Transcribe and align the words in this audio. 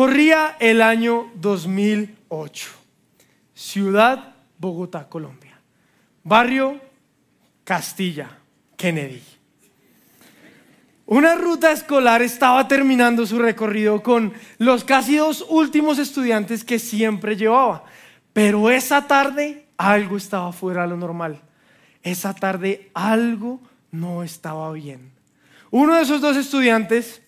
Corría 0.00 0.56
el 0.60 0.80
año 0.80 1.30
2008. 1.34 2.68
Ciudad 3.52 4.34
Bogotá, 4.56 5.06
Colombia. 5.06 5.60
Barrio 6.24 6.80
Castilla, 7.64 8.30
Kennedy. 8.78 9.22
Una 11.04 11.34
ruta 11.34 11.70
escolar 11.70 12.22
estaba 12.22 12.66
terminando 12.66 13.26
su 13.26 13.38
recorrido 13.38 14.02
con 14.02 14.32
los 14.56 14.84
casi 14.84 15.16
dos 15.16 15.44
últimos 15.50 15.98
estudiantes 15.98 16.64
que 16.64 16.78
siempre 16.78 17.36
llevaba. 17.36 17.84
Pero 18.32 18.70
esa 18.70 19.06
tarde 19.06 19.66
algo 19.76 20.16
estaba 20.16 20.50
fuera 20.54 20.84
de 20.84 20.88
lo 20.88 20.96
normal. 20.96 21.42
Esa 22.02 22.32
tarde 22.32 22.90
algo 22.94 23.60
no 23.90 24.22
estaba 24.22 24.72
bien. 24.72 25.12
Uno 25.70 25.96
de 25.96 26.04
esos 26.04 26.22
dos 26.22 26.38
estudiantes, 26.38 27.20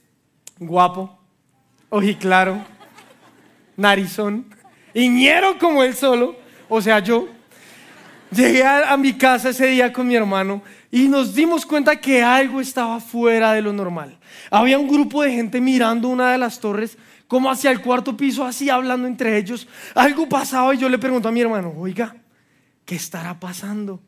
guapo, 0.59 1.19
ojiclaro, 1.95 2.65
narizón, 3.77 4.47
iñero 4.95 5.59
como 5.59 5.83
él 5.83 5.95
solo, 5.95 6.37
o 6.69 6.81
sea, 6.81 6.99
yo, 7.01 7.29
llegué 8.35 8.65
a, 8.65 8.97
mi 8.97 9.13
casa 9.13 9.51
ese 9.51 9.67
día 9.67 9.93
con 9.93 10.07
mi 10.07 10.15
hermano 10.17 10.63
y 10.91 11.09
nos 11.09 11.35
dimos 11.35 11.67
cuenta 11.67 11.97
que 11.97 12.23
algo 12.23 12.61
estaba 12.61 13.01
fuera 13.01 13.53
de 13.53 13.63
lo 13.63 13.73
normal. 13.73 14.19
Había 14.51 14.79
un 14.79 14.89
grupo 14.89 15.23
de 15.23 15.33
gente 15.33 15.61
mirando 15.61 16.09
una 16.09 16.33
de 16.33 16.39
las 16.39 16.59
torres 16.59 16.97
como 17.29 17.51
hacia 17.51 17.71
el 17.71 17.81
cuarto 17.81 18.17
piso, 18.17 18.45
así 18.45 18.69
hablando 18.69 19.07
entre 19.07 19.37
ellos. 19.39 19.67
Algo 19.95 20.29
pasaba 20.29 20.75
y 20.75 20.79
yo 20.79 20.89
le 20.89 20.99
pregunto 20.99 21.29
a 21.29 21.33
mi 21.33 21.41
hermano, 21.41 21.73
oiga, 21.77 22.15
¿qué 22.85 22.95
estará 22.95 23.39
pasando? 23.39 24.01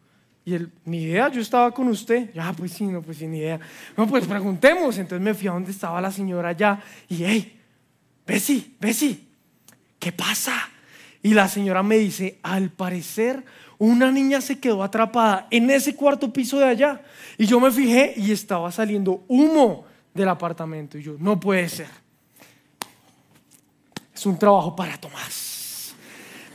Y 0.45 0.55
él, 0.55 0.71
ni 0.85 1.05
idea, 1.05 1.31
yo 1.31 1.41
estaba 1.41 1.71
con 1.73 1.89
usted. 1.89 2.31
Ya, 2.35 2.53
pues 2.53 2.73
sí, 2.73 2.85
no, 2.85 3.01
pues 3.01 3.17
sí, 3.17 3.27
ni 3.27 3.39
idea. 3.39 3.59
No, 3.97 4.07
pues 4.07 4.27
preguntemos. 4.27 4.99
Entonces 4.99 5.25
me 5.25 5.33
fui 5.33 5.49
a 5.49 5.53
donde 5.53 5.71
estaba 5.71 6.03
la 6.03 6.13
señora 6.13 6.51
allá 6.51 6.81
y, 7.09 7.25
hey, 7.25 7.61
Bessie, 8.27 8.77
Bessie, 8.79 9.27
¿qué 10.05 10.13
pasa? 10.13 10.53
Y 11.23 11.33
la 11.33 11.49
señora 11.49 11.83
me 11.83 11.97
dice, 11.97 12.39
al 12.43 12.69
parecer 12.69 13.43
una 13.79 14.13
niña 14.13 14.43
se 14.43 14.61
quedó 14.61 14.83
atrapada 14.83 15.49
en 15.51 15.71
ese 15.71 15.97
cuarto 15.97 16.31
piso 16.31 16.59
de 16.59 16.67
allá. 16.67 17.03
Y 17.39 17.47
yo 17.47 17.59
me 17.59 17.71
fijé 17.71 18.13
y 18.17 18.31
estaba 18.31 18.71
saliendo 18.71 19.25
humo 19.29 19.87
del 20.13 20.29
apartamento. 20.29 20.99
Y 20.99 21.03
yo, 21.03 21.17
no 21.19 21.41
puede 21.41 21.71
ser 21.71 22.05
es 24.15 24.27
un 24.27 24.39
trabajo 24.39 24.75
para 24.77 24.97
Tomás. 24.97 25.44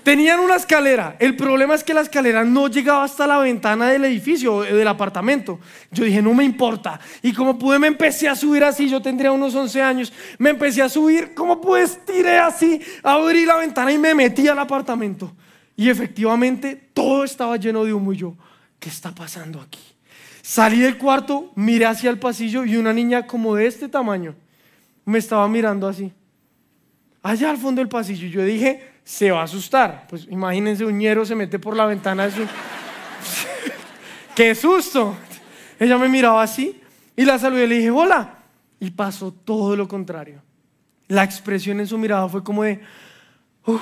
Tenían 0.03 0.39
una 0.39 0.55
escalera. 0.55 1.15
El 1.19 1.35
problema 1.35 1.75
es 1.75 1.83
que 1.83 1.93
la 1.93 2.01
escalera 2.01 2.43
no 2.43 2.67
llegaba 2.67 3.03
hasta 3.03 3.27
la 3.27 3.37
ventana 3.37 3.89
del 3.89 4.05
edificio, 4.05 4.61
del 4.61 4.87
apartamento. 4.87 5.59
Yo 5.91 6.03
dije, 6.03 6.21
no 6.21 6.33
me 6.33 6.43
importa. 6.43 6.99
Y 7.21 7.33
como 7.33 7.57
pude, 7.59 7.79
me 7.79 7.87
empecé 7.87 8.27
a 8.27 8.35
subir 8.35 8.63
así. 8.63 8.89
Yo 8.89 9.01
tendría 9.01 9.31
unos 9.31 9.53
11 9.53 9.81
años. 9.81 10.13
Me 10.37 10.51
empecé 10.51 10.81
a 10.81 10.89
subir. 10.89 11.33
como 11.33 11.59
pude, 11.59 11.87
tiré 12.05 12.37
así, 12.37 12.81
abrí 13.03 13.45
la 13.45 13.57
ventana 13.57 13.91
y 13.91 13.97
me 13.97 14.15
metí 14.15 14.47
al 14.47 14.59
apartamento. 14.59 15.31
Y 15.75 15.89
efectivamente, 15.89 16.89
todo 16.93 17.23
estaba 17.23 17.57
lleno 17.57 17.83
de 17.83 17.93
humo. 17.93 18.13
Y 18.13 18.17
yo, 18.17 18.35
¿qué 18.79 18.89
está 18.89 19.13
pasando 19.13 19.61
aquí? 19.61 19.79
Salí 20.41 20.79
del 20.79 20.97
cuarto, 20.97 21.51
miré 21.55 21.85
hacia 21.85 22.09
el 22.09 22.17
pasillo 22.17 22.65
y 22.65 22.75
una 22.75 22.93
niña 22.93 23.27
como 23.27 23.55
de 23.55 23.67
este 23.67 23.87
tamaño 23.87 24.35
me 25.05 25.19
estaba 25.19 25.47
mirando 25.47 25.87
así 25.87 26.11
allá 27.23 27.49
al 27.49 27.57
fondo 27.57 27.79
del 27.79 27.89
pasillo. 27.89 28.27
Yo 28.27 28.43
dije, 28.43 28.81
se 29.09 29.31
va 29.31 29.41
a 29.41 29.45
asustar. 29.45 30.05
Pues 30.07 30.27
imagínense, 30.29 30.85
un 30.85 30.95
ñero 30.95 31.25
se 31.25 31.33
mete 31.33 31.57
por 31.57 31.75
la 31.75 31.87
ventana 31.87 32.29
su... 32.29 32.45
¡Qué 34.35 34.53
susto! 34.53 35.17
Ella 35.79 35.97
me 35.97 36.07
miraba 36.07 36.43
así 36.43 36.79
y 37.15 37.25
la 37.25 37.39
saludé 37.39 37.65
y 37.65 37.67
le 37.67 37.75
dije, 37.77 37.89
hola. 37.89 38.35
Y 38.79 38.91
pasó 38.91 39.31
todo 39.31 39.75
lo 39.75 39.87
contrario. 39.87 40.43
La 41.07 41.23
expresión 41.23 41.79
en 41.79 41.87
su 41.87 41.97
mirada 41.97 42.29
fue 42.29 42.43
como 42.43 42.61
de, 42.61 42.81
uff, 43.65 43.81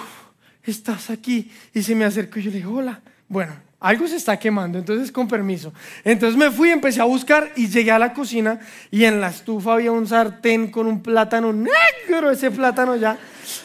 estás 0.63 1.09
aquí. 1.09 1.51
Y 1.73 1.83
se 1.83 1.93
me 1.93 2.05
acercó 2.05 2.39
y 2.39 2.43
yo 2.43 2.49
le 2.49 2.57
dije, 2.57 2.69
hola. 2.69 3.01
Bueno, 3.27 3.53
algo 3.79 4.07
se 4.07 4.15
está 4.15 4.37
quemando, 4.37 4.79
entonces 4.79 5.11
con 5.11 5.27
permiso. 5.27 5.71
Entonces 6.03 6.35
me 6.35 6.49
fui, 6.49 6.71
empecé 6.71 6.99
a 6.99 7.03
buscar 7.03 7.51
y 7.55 7.67
llegué 7.67 7.91
a 7.91 7.99
la 7.99 8.11
cocina 8.11 8.59
y 8.89 9.03
en 9.03 9.21
la 9.21 9.29
estufa 9.29 9.73
había 9.73 9.91
un 9.91 10.07
sartén 10.07 10.71
con 10.71 10.87
un 10.87 11.03
plátano 11.03 11.53
negro, 11.53 12.31
ese 12.31 12.49
plátano 12.49 12.95
ya, 12.95 13.17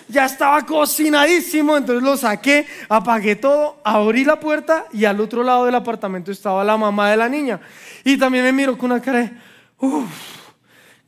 ya 0.09 0.27
estaba 0.27 0.67
cocinadísimo, 0.67 1.78
entonces 1.78 2.03
lo 2.03 2.19
saqué, 2.19 2.67
apagué 2.91 3.37
todo, 3.37 3.81
abrí 3.84 4.25
la 4.25 4.39
puerta 4.39 4.84
y 4.93 5.06
al 5.06 5.19
otro 5.19 5.43
lado 5.43 5.65
del 5.65 5.75
apartamento 5.77 6.31
estaba 6.31 6.62
la 6.62 6.77
mamá 6.77 7.11
de 7.11 7.17
la 7.17 7.29
niña. 7.29 7.59
Y 8.05 8.19
también 8.19 8.44
me 8.44 8.53
miró 8.53 8.77
con 8.77 8.93
una 8.93 9.00
cara 9.00 9.21
de, 9.21 9.33
uff, 9.79 10.11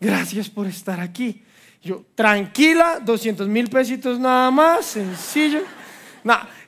gracias 0.00 0.48
por 0.48 0.66
estar 0.66 0.98
aquí. 1.00 1.42
Yo, 1.82 2.02
tranquila, 2.14 2.98
200 3.04 3.46
mil 3.48 3.68
pesitos 3.68 4.18
nada 4.18 4.50
más, 4.50 4.86
sencillo. 4.86 5.60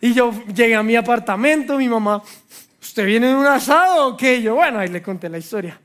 Y 0.00 0.12
yo 0.12 0.32
llegué 0.46 0.74
a 0.74 0.82
mi 0.82 0.96
apartamento, 0.96 1.78
mi 1.78 1.88
mamá, 1.88 2.22
¿usted 2.80 3.06
viene 3.06 3.28
de 3.28 3.34
un 3.34 3.46
asado 3.46 4.08
o 4.08 4.16
qué? 4.16 4.42
yo, 4.42 4.54
bueno, 4.54 4.78
ahí 4.78 4.88
le 4.88 5.02
conté 5.02 5.28
la 5.28 5.38
historia. 5.38 5.80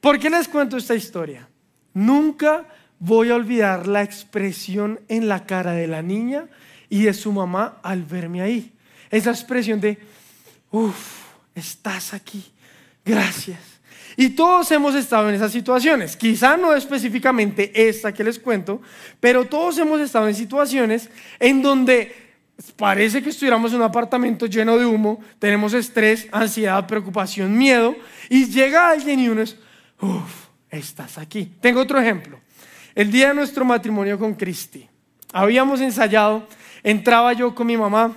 ¿Por 0.00 0.18
qué 0.18 0.30
les 0.30 0.48
cuento 0.48 0.76
esta 0.76 0.94
historia? 0.94 1.48
Nunca 1.94 2.64
voy 2.98 3.30
a 3.30 3.34
olvidar 3.34 3.86
la 3.86 4.02
expresión 4.02 5.00
en 5.08 5.28
la 5.28 5.44
cara 5.44 5.72
de 5.72 5.86
la 5.86 6.02
niña 6.02 6.46
y 6.88 7.02
de 7.02 7.14
su 7.14 7.32
mamá 7.32 7.78
al 7.82 8.04
verme 8.04 8.40
ahí. 8.40 8.72
Esa 9.10 9.30
expresión 9.30 9.80
de, 9.80 9.98
uff, 10.70 11.24
estás 11.54 12.14
aquí, 12.14 12.44
gracias. 13.04 13.58
Y 14.16 14.30
todos 14.30 14.70
hemos 14.70 14.94
estado 14.94 15.28
en 15.28 15.34
esas 15.34 15.52
situaciones. 15.52 16.16
Quizá 16.16 16.56
no 16.56 16.74
específicamente 16.74 17.88
esta 17.88 18.14
que 18.14 18.24
les 18.24 18.38
cuento, 18.38 18.80
pero 19.20 19.44
todos 19.44 19.76
hemos 19.78 20.00
estado 20.00 20.28
en 20.28 20.34
situaciones 20.34 21.10
en 21.38 21.60
donde 21.60 22.25
Parece 22.76 23.22
que 23.22 23.28
estuviéramos 23.28 23.72
en 23.72 23.78
un 23.78 23.84
apartamento 23.84 24.46
lleno 24.46 24.78
de 24.78 24.86
humo, 24.86 25.20
tenemos 25.38 25.74
estrés, 25.74 26.26
ansiedad, 26.32 26.86
preocupación, 26.86 27.56
miedo, 27.56 27.94
y 28.30 28.46
llega 28.46 28.90
alguien 28.90 29.20
y 29.20 29.28
uno 29.28 29.42
es, 29.42 29.58
uff, 30.00 30.46
estás 30.70 31.18
aquí. 31.18 31.52
Tengo 31.60 31.80
otro 31.80 32.00
ejemplo. 32.00 32.40
El 32.94 33.10
día 33.10 33.28
de 33.28 33.34
nuestro 33.34 33.64
matrimonio 33.64 34.18
con 34.18 34.34
Cristi, 34.34 34.88
habíamos 35.32 35.82
ensayado, 35.82 36.46
entraba 36.82 37.34
yo 37.34 37.54
con 37.54 37.66
mi 37.66 37.76
mamá, 37.76 38.16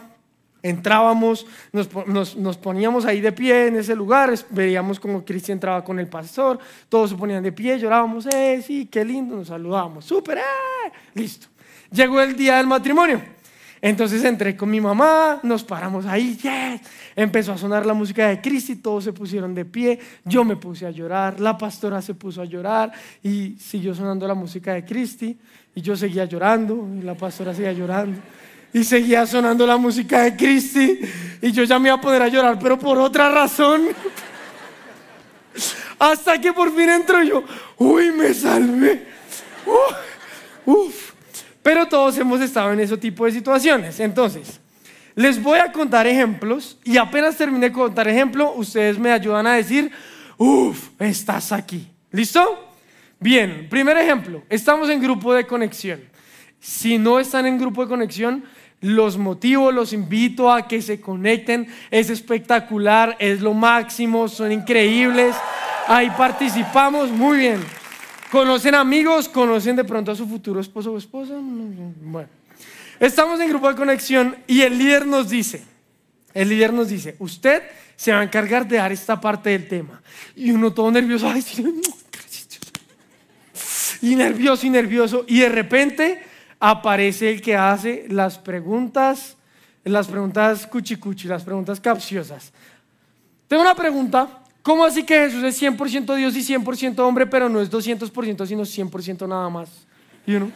entrábamos, 0.63 1.45
nos, 1.73 2.57
poníamos 2.57 3.05
ahí 3.05 3.19
de 3.19 3.33
pie 3.33 3.67
en 3.67 3.75
ese 3.75 3.93
lugar, 3.93 4.33
veíamos 4.51 5.01
como 5.01 5.25
Cristi 5.25 5.51
entraba 5.51 5.83
con 5.83 5.99
el 5.99 6.07
pastor, 6.07 6.59
todos 6.87 7.09
se 7.09 7.17
ponían 7.17 7.43
de 7.43 7.51
pie, 7.51 7.77
llorábamos, 7.77 8.25
eh, 8.27 8.63
sí, 8.65 8.85
qué 8.85 9.03
lindo, 9.03 9.35
nos 9.35 9.49
saludábamos, 9.49 10.05
súper, 10.05 10.37
eh, 10.37 10.91
listo. 11.13 11.47
Llegó 11.91 12.21
el 12.21 12.35
día 12.37 12.57
del 12.57 12.67
matrimonio. 12.67 13.38
Entonces 13.81 14.23
entré 14.23 14.55
con 14.55 14.69
mi 14.69 14.81
mamá, 14.81 15.39
nos 15.43 15.63
paramos 15.63 16.05
ahí, 16.05 16.35
yes. 16.35 16.81
empezó 17.15 17.53
a 17.53 17.57
sonar 17.57 17.85
la 17.85 17.93
música 17.93 18.27
de 18.27 18.41
Cristi, 18.41 18.75
todos 18.75 19.05
se 19.05 19.13
pusieron 19.13 19.55
de 19.55 19.63
pie, 19.63 19.99
yo 20.25 20.43
me 20.43 20.57
puse 20.57 20.85
a 20.85 20.91
llorar, 20.91 21.39
la 21.39 21.57
pastora 21.57 22.01
se 22.01 22.13
puso 22.13 22.41
a 22.41 22.45
llorar 22.45 22.91
y 23.23 23.55
siguió 23.59 23.95
sonando 23.95 24.27
la 24.27 24.33
música 24.33 24.73
de 24.73 24.83
Cristi 24.83 25.37
y 25.73 25.81
yo 25.81 25.95
seguía 25.95 26.25
llorando 26.25 26.87
y 26.99 27.03
la 27.03 27.15
pastora 27.15 27.53
seguía 27.53 27.71
llorando 27.71 28.19
y 28.73 28.83
seguía 28.83 29.25
sonando 29.25 29.65
la 29.65 29.77
música 29.77 30.23
de 30.23 30.35
Cristi 30.35 30.99
y 31.41 31.51
yo 31.51 31.63
ya 31.63 31.79
me 31.79 31.89
iba 31.89 31.95
a 31.95 32.01
poner 32.01 32.21
a 32.21 32.27
llorar, 32.27 32.59
pero 32.59 32.77
por 32.77 32.97
otra 32.97 33.29
razón. 33.29 33.87
Hasta 35.99 36.39
que 36.39 36.53
por 36.53 36.73
fin 36.75 36.89
entro 36.89 37.23
yo, 37.23 37.43
uy, 37.77 38.11
me 38.11 38.33
salvé. 38.33 39.07
uf. 40.65 41.08
Pero 41.69 41.85
todos 41.85 42.17
hemos 42.17 42.41
estado 42.41 42.73
en 42.73 42.79
ese 42.79 42.97
tipo 42.97 43.25
de 43.25 43.31
situaciones. 43.31 43.99
Entonces, 43.99 44.59
les 45.13 45.39
voy 45.39 45.59
a 45.59 45.71
contar 45.71 46.07
ejemplos 46.07 46.79
y 46.83 46.97
apenas 46.97 47.37
termine 47.37 47.67
de 47.67 47.71
contar 47.71 48.07
ejemplo, 48.07 48.53
ustedes 48.55 48.97
me 48.97 49.11
ayudan 49.11 49.45
a 49.45 49.53
decir, 49.53 49.91
uff, 50.35 50.89
estás 50.97 51.51
aquí. 51.51 51.87
¿Listo? 52.09 52.71
Bien, 53.19 53.67
primer 53.69 53.97
ejemplo, 53.97 54.41
estamos 54.49 54.89
en 54.89 54.99
grupo 54.99 55.31
de 55.31 55.45
conexión. 55.45 56.01
Si 56.59 56.97
no 56.97 57.19
están 57.19 57.45
en 57.45 57.59
grupo 57.59 57.83
de 57.83 57.89
conexión, 57.89 58.45
los 58.81 59.19
motivo, 59.19 59.71
los 59.71 59.93
invito 59.93 60.51
a 60.51 60.67
que 60.67 60.81
se 60.81 60.99
conecten. 60.99 61.67
Es 61.91 62.09
espectacular, 62.09 63.15
es 63.19 63.41
lo 63.41 63.53
máximo, 63.53 64.27
son 64.27 64.51
increíbles. 64.51 65.35
Ahí 65.87 66.09
participamos, 66.17 67.11
muy 67.11 67.37
bien. 67.37 67.78
¿Conocen 68.31 68.75
amigos? 68.75 69.27
¿Conocen 69.27 69.75
de 69.75 69.83
pronto 69.83 70.11
a 70.11 70.15
su 70.15 70.27
futuro 70.27 70.59
esposo 70.59 70.93
o 70.93 70.97
esposa? 70.97 71.33
Bueno, 71.37 72.29
estamos 72.99 73.39
en 73.39 73.49
grupo 73.49 73.69
de 73.69 73.75
conexión 73.75 74.37
y 74.45 74.61
el 74.61 74.77
líder 74.77 75.07
nos 75.07 75.29
dice, 75.29 75.63
el 76.33 76.49
líder 76.49 76.71
nos 76.71 76.89
dice, 76.89 77.15
usted 77.19 77.63
se 77.95 78.11
va 78.11 78.19
a 78.19 78.23
encargar 78.23 78.67
de 78.67 78.77
dar 78.77 78.91
esta 78.91 79.19
parte 79.19 79.49
del 79.49 79.67
tema. 79.67 80.01
Y 80.35 80.51
uno 80.51 80.71
todo 80.71 80.91
nervioso, 80.91 81.27
ay, 81.27 81.43
y 84.01 84.15
nervioso 84.15 84.65
y 84.65 84.69
nervioso. 84.69 85.25
Y 85.27 85.39
de 85.39 85.49
repente 85.49 86.23
aparece 86.59 87.31
el 87.31 87.41
que 87.41 87.55
hace 87.55 88.05
las 88.09 88.37
preguntas, 88.37 89.37
las 89.83 90.07
preguntas 90.07 90.67
cuchicuchi, 90.67 91.27
las 91.27 91.43
preguntas 91.43 91.79
capciosas. 91.79 92.53
Tengo 93.47 93.63
una 93.63 93.75
pregunta 93.75 94.43
¿Cómo 94.61 94.83
así 94.83 95.03
que 95.03 95.15
Jesús 95.15 95.43
es 95.43 95.61
100% 95.61 96.15
Dios 96.15 96.35
y 96.35 96.41
100% 96.41 96.99
hombre, 96.99 97.25
pero 97.25 97.47
no 97.47 97.61
es 97.61 97.71
200% 97.71 98.45
sino 98.45 98.63
100% 98.63 99.27
nada 99.27 99.49
más? 99.49 99.69
¿Y 100.25 100.35
uno? 100.35 100.51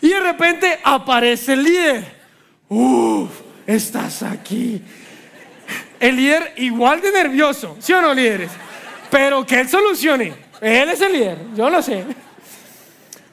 Y 0.00 0.08
de 0.08 0.20
repente 0.20 0.78
aparece 0.82 1.52
el 1.52 1.62
líder. 1.62 2.20
Uf, 2.68 3.30
estás 3.66 4.22
aquí. 4.22 4.82
El 5.98 6.16
líder 6.16 6.54
igual 6.56 7.02
de 7.02 7.12
nervioso, 7.12 7.76
¿sí 7.80 7.92
o 7.92 8.00
no, 8.00 8.14
líderes? 8.14 8.50
Pero 9.10 9.44
que 9.44 9.60
él 9.60 9.68
solucione. 9.68 10.32
Él 10.60 10.88
es 10.88 11.00
el 11.00 11.12
líder, 11.12 11.38
yo 11.54 11.68
lo 11.68 11.82
sé. 11.82 12.04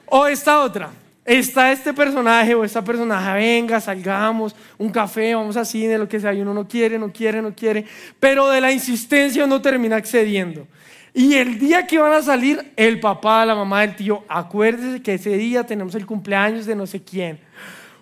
O 0.07 0.27
esta 0.27 0.59
otra. 0.59 0.89
Está 1.27 1.73
este 1.73 1.93
personaje 1.93 2.55
o 2.55 2.63
esta 2.63 2.81
personaje, 2.81 3.33
venga, 3.33 3.81
salgamos, 3.81 4.55
un 4.77 4.89
café, 4.89 5.35
vamos 5.35 5.57
a 5.57 5.65
cine, 5.65 5.97
lo 5.97 6.07
que 6.07 6.21
sea, 6.21 6.33
y 6.33 6.39
uno 6.39 6.53
no 6.53 6.65
quiere, 6.65 6.97
no 6.97 7.11
quiere, 7.11 7.41
no 7.41 7.53
quiere, 7.53 7.85
pero 8.17 8.47
de 8.47 8.61
la 8.61 8.71
insistencia 8.71 9.43
uno 9.43 9.61
termina 9.61 9.97
accediendo. 9.97 10.65
Y 11.13 11.33
el 11.33 11.59
día 11.59 11.85
que 11.85 11.97
van 11.97 12.13
a 12.13 12.21
salir, 12.21 12.71
el 12.77 13.01
papá, 13.01 13.45
la 13.45 13.55
mamá, 13.55 13.83
el 13.83 13.97
tío, 13.97 14.23
acuérdese 14.29 15.01
que 15.01 15.15
ese 15.15 15.35
día 15.35 15.65
tenemos 15.65 15.95
el 15.95 16.05
cumpleaños 16.05 16.65
de 16.65 16.75
no 16.77 16.87
sé 16.87 17.03
quién. 17.03 17.37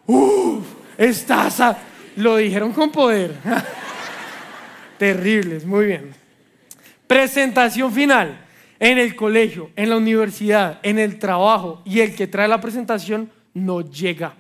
Uf, 0.05 0.63
estás. 0.95 1.77
Lo 2.17 2.37
dijeron 2.37 2.73
con 2.73 2.91
poder. 2.91 3.33
Terribles, 4.99 5.65
muy 5.65 5.87
bien. 5.87 6.11
Presentación 7.07 7.91
final 7.91 8.44
en 8.85 8.99
el 8.99 9.15
colegio, 9.15 9.71
en 9.75 9.89
la 9.89 9.97
universidad, 9.97 10.79
en 10.83 10.99
el 10.99 11.17
trabajo 11.17 11.81
y 11.85 12.01
el 12.01 12.13
que 12.13 12.27
trae 12.27 12.47
la 12.47 12.61
presentación 12.61 13.31
no 13.51 13.81
llega. 13.81 14.35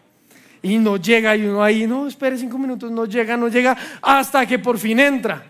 Y 0.61 0.77
no 0.77 0.97
llega 0.97 1.35
y 1.35 1.47
uno 1.47 1.63
ahí, 1.63 1.87
no, 1.87 2.05
espere 2.05 2.37
cinco 2.37 2.59
minutos, 2.59 2.91
no 2.91 3.05
llega, 3.05 3.35
no 3.37 3.47
llega, 3.47 3.75
hasta 4.03 4.45
que 4.45 4.59
por 4.59 4.77
fin 4.77 4.99
entra. 4.99 5.43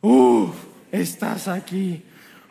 Uf, 0.00 0.54
estás 0.92 1.48
aquí. 1.48 2.00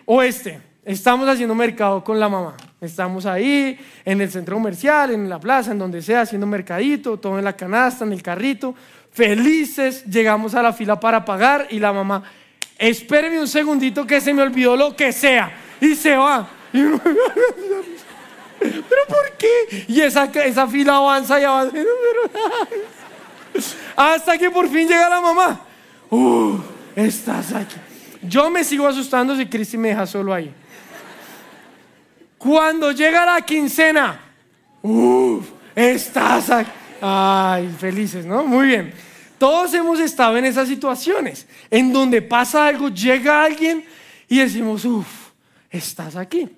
O 0.04 0.22
este, 0.22 0.60
estamos 0.84 1.26
haciendo 1.30 1.56
mercado 1.56 2.04
con 2.04 2.20
la 2.20 2.28
mamá. 2.28 2.58
Estamos 2.82 3.26
ahí 3.26 3.80
en 4.04 4.20
el 4.20 4.30
centro 4.30 4.58
comercial, 4.58 5.12
en 5.12 5.30
la 5.30 5.40
plaza, 5.40 5.72
en 5.72 5.80
donde 5.80 6.02
sea, 6.02 6.22
haciendo 6.22 6.48
mercadito, 6.48 7.18
todo 7.18 7.40
en 7.40 7.46
la 7.46 7.56
canasta, 7.56 8.04
en 8.04 8.12
el 8.12 8.22
carrito. 8.22 8.76
Felices, 9.10 10.04
llegamos 10.04 10.54
a 10.54 10.62
la 10.62 10.74
fila 10.74 11.00
para 11.00 11.24
pagar 11.24 11.68
y 11.70 11.80
la 11.80 11.94
mamá, 11.94 12.24
espéreme 12.78 13.40
un 13.40 13.48
segundito 13.48 14.06
que 14.06 14.22
se 14.22 14.34
me 14.34 14.42
olvidó 14.42 14.76
lo 14.76 14.96
que 14.96 15.12
sea 15.12 15.52
y 15.80 15.96
se 15.96 16.16
va. 16.16 16.50
¿Pero 18.60 19.02
por 19.08 19.32
qué? 19.38 19.86
Y 19.88 20.02
esa, 20.02 20.26
esa 20.26 20.68
fila 20.68 20.98
avanza 20.98 21.40
y 21.40 21.44
avanza. 21.44 21.78
Hasta 23.96 24.38
que 24.38 24.50
por 24.50 24.70
fin 24.70 24.88
llega 24.88 25.10
la 25.10 25.22
mamá. 25.22 25.62
Uh, 26.10 26.58
estás 26.96 27.54
aquí. 27.54 27.76
Yo 28.22 28.50
me 28.50 28.64
sigo 28.64 28.88
asustando 28.88 29.36
si 29.36 29.46
Cristi 29.46 29.78
me 29.78 29.90
deja 29.90 30.06
solo 30.06 30.34
ahí. 30.34 30.54
Cuando 32.38 32.92
llega 32.92 33.26
la 33.26 33.42
quincena, 33.42 34.20
uh, 34.82 35.42
estás 35.76 36.50
aquí. 36.50 36.72
Ay, 37.02 37.74
felices, 37.80 38.26
¿no? 38.26 38.44
Muy 38.44 38.68
bien. 38.68 38.94
Todos 39.38 39.74
hemos 39.74 40.00
estado 40.00 40.38
en 40.38 40.46
esas 40.46 40.68
situaciones, 40.68 41.48
en 41.70 41.94
donde 41.94 42.22
pasa 42.22 42.66
algo, 42.66 42.90
llega 42.90 43.44
alguien 43.44 43.86
y 44.28 44.40
decimos, 44.40 44.84
uff, 44.86 45.08
estás 45.70 46.16
aquí. 46.16 46.50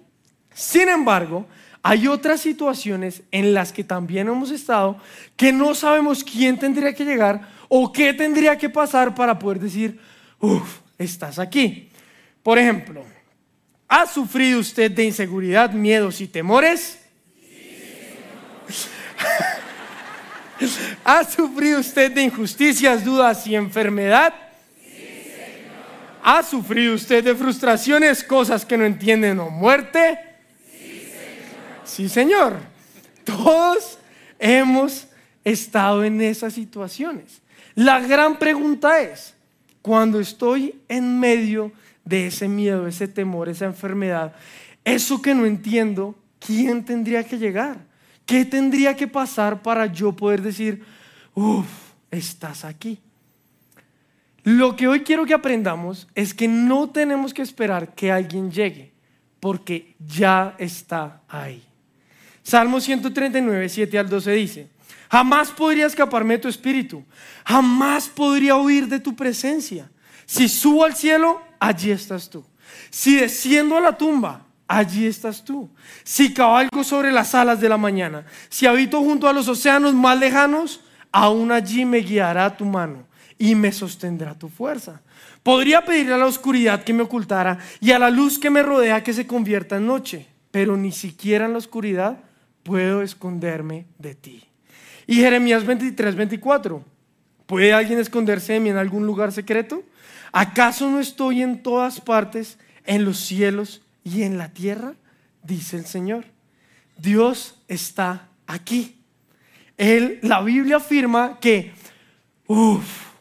Sin 0.53 0.87
embargo, 0.89 1.45
hay 1.81 2.07
otras 2.07 2.41
situaciones 2.41 3.21
en 3.31 3.53
las 3.53 3.71
que 3.71 3.83
también 3.83 4.27
hemos 4.27 4.51
estado 4.51 4.97
que 5.35 5.51
no 5.51 5.73
sabemos 5.75 6.23
quién 6.23 6.57
tendría 6.57 6.93
que 6.93 7.05
llegar 7.05 7.47
o 7.67 7.91
qué 7.91 8.13
tendría 8.13 8.57
que 8.57 8.69
pasar 8.69 9.15
para 9.15 9.37
poder 9.37 9.59
decir, 9.59 9.99
uff, 10.39 10.79
estás 10.97 11.39
aquí. 11.39 11.89
Por 12.43 12.57
ejemplo, 12.57 13.03
¿ha 13.87 14.05
sufrido 14.05 14.59
usted 14.59 14.91
de 14.91 15.03
inseguridad, 15.03 15.71
miedos 15.71 16.19
y 16.21 16.27
temores? 16.27 16.99
¿Ha 21.03 21.23
sufrido 21.23 21.79
usted 21.79 22.11
de 22.11 22.23
injusticias, 22.23 23.03
dudas 23.03 23.45
y 23.47 23.55
enfermedad? 23.55 24.33
¿Ha 26.21 26.43
sufrido 26.43 26.95
usted 26.95 27.23
de 27.23 27.33
frustraciones, 27.33 28.23
cosas 28.23 28.65
que 28.65 28.77
no 28.77 28.85
entienden 28.85 29.39
o 29.39 29.49
muerte? 29.49 30.19
Sí, 31.85 32.09
señor. 32.09 32.57
Todos 33.23 33.97
hemos 34.37 35.07
estado 35.43 36.03
en 36.03 36.21
esas 36.21 36.53
situaciones. 36.53 37.41
La 37.75 37.99
gran 37.99 38.37
pregunta 38.37 39.01
es, 39.01 39.33
cuando 39.81 40.19
estoy 40.19 40.75
en 40.87 41.19
medio 41.19 41.71
de 42.03 42.27
ese 42.27 42.47
miedo, 42.47 42.87
ese 42.87 43.07
temor, 43.07 43.49
esa 43.49 43.65
enfermedad, 43.65 44.33
eso 44.83 45.21
que 45.21 45.33
no 45.33 45.45
entiendo, 45.45 46.15
¿quién 46.39 46.83
tendría 46.83 47.23
que 47.23 47.37
llegar? 47.37 47.77
¿Qué 48.29 48.45
tendría 48.45 48.95
que 48.95 49.07
pasar 49.07 49.63
para 49.63 49.87
yo 49.87 50.11
poder 50.11 50.43
decir, 50.43 50.85
uff, 51.33 51.65
estás 52.11 52.63
aquí? 52.63 52.99
Lo 54.43 54.75
que 54.75 54.87
hoy 54.87 54.99
quiero 54.99 55.25
que 55.25 55.33
aprendamos 55.33 56.07
es 56.13 56.35
que 56.35 56.47
no 56.47 56.91
tenemos 56.91 57.33
que 57.33 57.41
esperar 57.41 57.95
que 57.95 58.11
alguien 58.11 58.51
llegue, 58.51 58.93
porque 59.39 59.95
ya 59.97 60.53
está 60.59 61.23
ahí. 61.27 61.63
Salmo 62.43 62.79
139, 62.79 63.67
7 63.67 63.97
al 63.97 64.07
12 64.07 64.31
dice, 64.33 64.69
jamás 65.09 65.49
podría 65.49 65.87
escaparme 65.87 66.35
de 66.35 66.41
tu 66.41 66.49
espíritu, 66.49 67.03
jamás 67.43 68.07
podría 68.09 68.57
huir 68.57 68.87
de 68.87 68.99
tu 68.99 69.15
presencia. 69.15 69.89
Si 70.27 70.47
subo 70.47 70.85
al 70.85 70.95
cielo, 70.95 71.41
allí 71.59 71.89
estás 71.89 72.29
tú. 72.29 72.45
Si 72.91 73.15
desciendo 73.15 73.75
a 73.75 73.81
la 73.81 73.97
tumba, 73.97 74.45
allí 74.69 75.07
estás 75.07 75.43
tú. 75.43 75.67
Si 76.03 76.31
cabalgo 76.31 76.83
sobre 76.83 77.11
las 77.11 77.33
alas 77.33 77.59
de 77.59 77.67
la 77.67 77.77
mañana, 77.77 78.23
si 78.49 78.67
habito 78.67 79.01
junto 79.01 79.27
a 79.27 79.33
los 79.33 79.47
océanos 79.47 79.95
más 79.95 80.17
lejanos, 80.17 80.81
aún 81.11 81.51
allí 81.51 81.83
me 81.83 81.97
guiará 81.97 82.55
tu 82.55 82.63
mano 82.65 83.03
y 83.37 83.55
me 83.55 83.71
sostendrá 83.71 84.35
tu 84.35 84.47
fuerza. 84.47 85.01
Podría 85.41 85.83
pedirle 85.83 86.13
a 86.13 86.17
la 86.17 86.27
oscuridad 86.27 86.83
que 86.83 86.93
me 86.93 87.01
ocultara 87.01 87.57
y 87.81 87.91
a 87.91 87.99
la 87.99 88.11
luz 88.11 88.37
que 88.37 88.51
me 88.51 88.61
rodea 88.61 89.03
que 89.03 89.11
se 89.11 89.25
convierta 89.25 89.77
en 89.77 89.87
noche, 89.87 90.27
pero 90.51 90.77
ni 90.77 90.91
siquiera 90.91 91.45
en 91.45 91.53
la 91.53 91.57
oscuridad 91.57 92.19
puedo 92.61 93.01
esconderme 93.01 93.87
de 93.97 94.13
ti. 94.13 94.43
Y 95.07 95.15
Jeremías 95.15 95.65
23, 95.65 96.15
24. 96.15 96.83
¿Puede 97.47 97.73
alguien 97.73 97.97
esconderse 97.97 98.53
de 98.53 98.59
mí 98.59 98.69
en 98.69 98.77
algún 98.77 99.07
lugar 99.07 99.31
secreto? 99.31 99.81
¿Acaso 100.31 100.87
no 100.91 100.99
estoy 100.99 101.41
en 101.41 101.63
todas 101.63 101.99
partes, 101.99 102.59
en 102.85 103.03
los 103.05 103.17
cielos 103.17 103.81
y 104.09 104.23
en 104.23 104.37
la 104.37 104.49
tierra? 104.49 104.95
Dice 105.43 105.77
el 105.77 105.85
Señor. 105.85 106.25
Dios 106.97 107.61
está 107.67 108.29
aquí. 108.47 109.01
Él, 109.77 110.19
la 110.21 110.41
Biblia 110.41 110.77
afirma 110.77 111.39
que, 111.39 111.71
uff, 112.47 113.13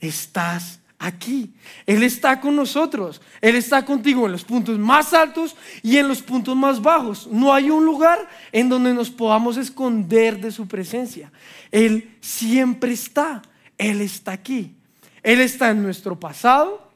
estás 0.00 0.80
aquí. 0.98 1.54
Él 1.84 2.02
está 2.02 2.40
con 2.40 2.56
nosotros. 2.56 3.20
Él 3.40 3.56
está 3.56 3.84
contigo 3.84 4.26
en 4.26 4.32
los 4.32 4.44
puntos 4.44 4.78
más 4.78 5.12
altos 5.12 5.56
y 5.82 5.98
en 5.98 6.08
los 6.08 6.22
puntos 6.22 6.56
más 6.56 6.80
bajos. 6.80 7.26
No 7.26 7.52
hay 7.52 7.70
un 7.70 7.84
lugar 7.84 8.28
en 8.52 8.68
donde 8.68 8.94
nos 8.94 9.10
podamos 9.10 9.56
esconder 9.56 10.40
de 10.40 10.50
su 10.50 10.66
presencia. 10.66 11.30
Él 11.70 12.16
siempre 12.20 12.92
está. 12.92 13.42
Él 13.76 14.00
está 14.00 14.32
aquí. 14.32 14.74
Él 15.22 15.40
está 15.40 15.70
en 15.70 15.82
nuestro 15.82 16.18
pasado, 16.18 16.90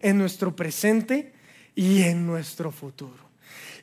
en 0.00 0.18
nuestro 0.18 0.56
presente 0.56 1.35
y 1.76 2.02
en 2.02 2.26
nuestro 2.26 2.72
futuro. 2.72 3.26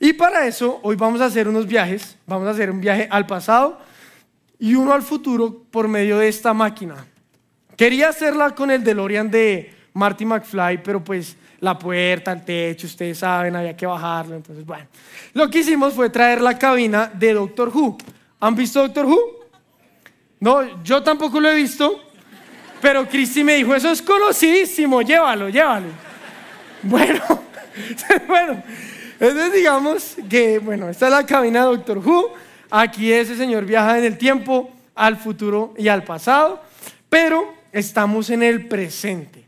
Y 0.01 0.11
para 0.11 0.45
eso 0.45 0.81
hoy 0.83 0.97
vamos 0.97 1.21
a 1.21 1.25
hacer 1.25 1.47
unos 1.47 1.65
viajes. 1.65 2.17
Vamos 2.27 2.45
a 2.47 2.51
hacer 2.51 2.69
un 2.69 2.81
viaje 2.81 3.07
al 3.09 3.25
pasado 3.25 3.79
y 4.59 4.75
uno 4.75 4.91
al 4.91 5.01
futuro 5.01 5.63
por 5.71 5.87
medio 5.87 6.17
de 6.17 6.27
esta 6.27 6.53
máquina. 6.53 7.05
Quería 7.77 8.09
hacerla 8.09 8.53
con 8.53 8.69
el 8.69 8.83
DeLorean 8.83 9.31
de 9.31 9.73
Marty 9.93 10.25
McFly, 10.25 10.83
pero 10.83 11.01
pues 11.01 11.37
la 11.59 11.77
puerta, 11.79 12.33
el 12.33 12.43
techo, 12.43 12.87
ustedes 12.87 13.19
saben, 13.19 13.55
había 13.55 13.77
que 13.77 13.85
bajarlo. 13.85 14.35
Entonces, 14.35 14.65
bueno, 14.65 14.87
lo 15.33 15.49
que 15.49 15.59
hicimos 15.59 15.93
fue 15.93 16.09
traer 16.09 16.41
la 16.41 16.57
cabina 16.57 17.09
de 17.13 17.33
Doctor 17.33 17.69
Who. 17.73 17.97
¿Han 18.41 18.55
visto 18.55 18.81
Doctor 18.81 19.05
Who? 19.05 19.19
No, 20.39 20.83
yo 20.83 21.01
tampoco 21.01 21.39
lo 21.39 21.49
he 21.49 21.55
visto, 21.55 22.01
pero 22.81 23.07
Christy 23.07 23.43
me 23.45 23.55
dijo, 23.55 23.73
eso 23.73 23.89
es 23.91 24.01
conocidísimo, 24.01 25.01
llévalo, 25.01 25.47
llévalo. 25.47 25.87
Bueno, 26.81 27.42
bueno, 28.27 28.63
entonces 29.19 29.53
digamos 29.53 30.15
que, 30.29 30.59
bueno, 30.59 30.89
esta 30.89 31.07
es 31.07 31.11
la 31.11 31.25
cabina 31.25 31.61
de 31.61 31.65
Doctor 31.77 31.97
Who. 31.99 32.33
Aquí 32.69 33.11
ese 33.11 33.35
señor 33.35 33.65
viaja 33.65 33.97
en 33.97 34.05
el 34.05 34.17
tiempo, 34.17 34.71
al 34.95 35.17
futuro 35.17 35.73
y 35.77 35.87
al 35.87 36.03
pasado, 36.03 36.61
pero 37.09 37.53
estamos 37.71 38.29
en 38.29 38.43
el 38.43 38.67
presente. 38.67 39.45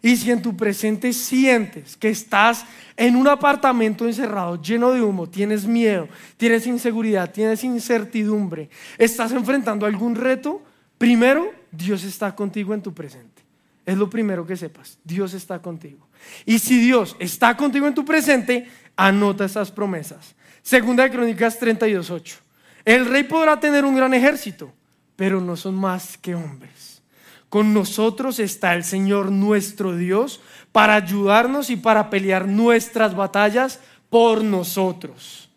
Y 0.00 0.16
si 0.16 0.30
en 0.30 0.42
tu 0.42 0.56
presente 0.56 1.12
sientes 1.12 1.96
que 1.96 2.08
estás 2.08 2.64
en 2.96 3.16
un 3.16 3.26
apartamento 3.28 4.06
encerrado, 4.06 4.60
lleno 4.60 4.92
de 4.92 5.02
humo, 5.02 5.28
tienes 5.28 5.66
miedo, 5.66 6.08
tienes 6.36 6.66
inseguridad, 6.66 7.30
tienes 7.32 7.64
incertidumbre, 7.64 8.70
estás 8.96 9.32
enfrentando 9.32 9.86
algún 9.86 10.14
reto, 10.14 10.62
primero, 10.98 11.50
Dios 11.70 12.04
está 12.04 12.34
contigo 12.34 12.74
en 12.74 12.82
tu 12.82 12.94
presente. 12.94 13.42
Es 13.84 13.96
lo 13.96 14.08
primero 14.08 14.46
que 14.46 14.56
sepas, 14.56 14.98
Dios 15.02 15.34
está 15.34 15.60
contigo. 15.60 16.07
Y 16.44 16.58
si 16.58 16.80
Dios 16.80 17.16
está 17.18 17.56
contigo 17.56 17.86
en 17.86 17.94
tu 17.94 18.04
presente, 18.04 18.68
anota 18.96 19.44
esas 19.44 19.70
promesas. 19.70 20.34
Segunda 20.62 21.04
de 21.04 21.10
Crónicas 21.10 21.60
32.8. 21.60 22.36
El 22.84 23.06
rey 23.06 23.24
podrá 23.24 23.60
tener 23.60 23.84
un 23.84 23.96
gran 23.96 24.14
ejército, 24.14 24.72
pero 25.16 25.40
no 25.40 25.56
son 25.56 25.74
más 25.74 26.16
que 26.18 26.34
hombres. 26.34 27.02
Con 27.48 27.72
nosotros 27.72 28.38
está 28.38 28.74
el 28.74 28.84
Señor 28.84 29.30
nuestro 29.30 29.96
Dios 29.96 30.40
para 30.72 30.94
ayudarnos 30.94 31.70
y 31.70 31.76
para 31.76 32.10
pelear 32.10 32.46
nuestras 32.46 33.14
batallas 33.14 33.80
por 34.10 34.44
nosotros. 34.44 35.48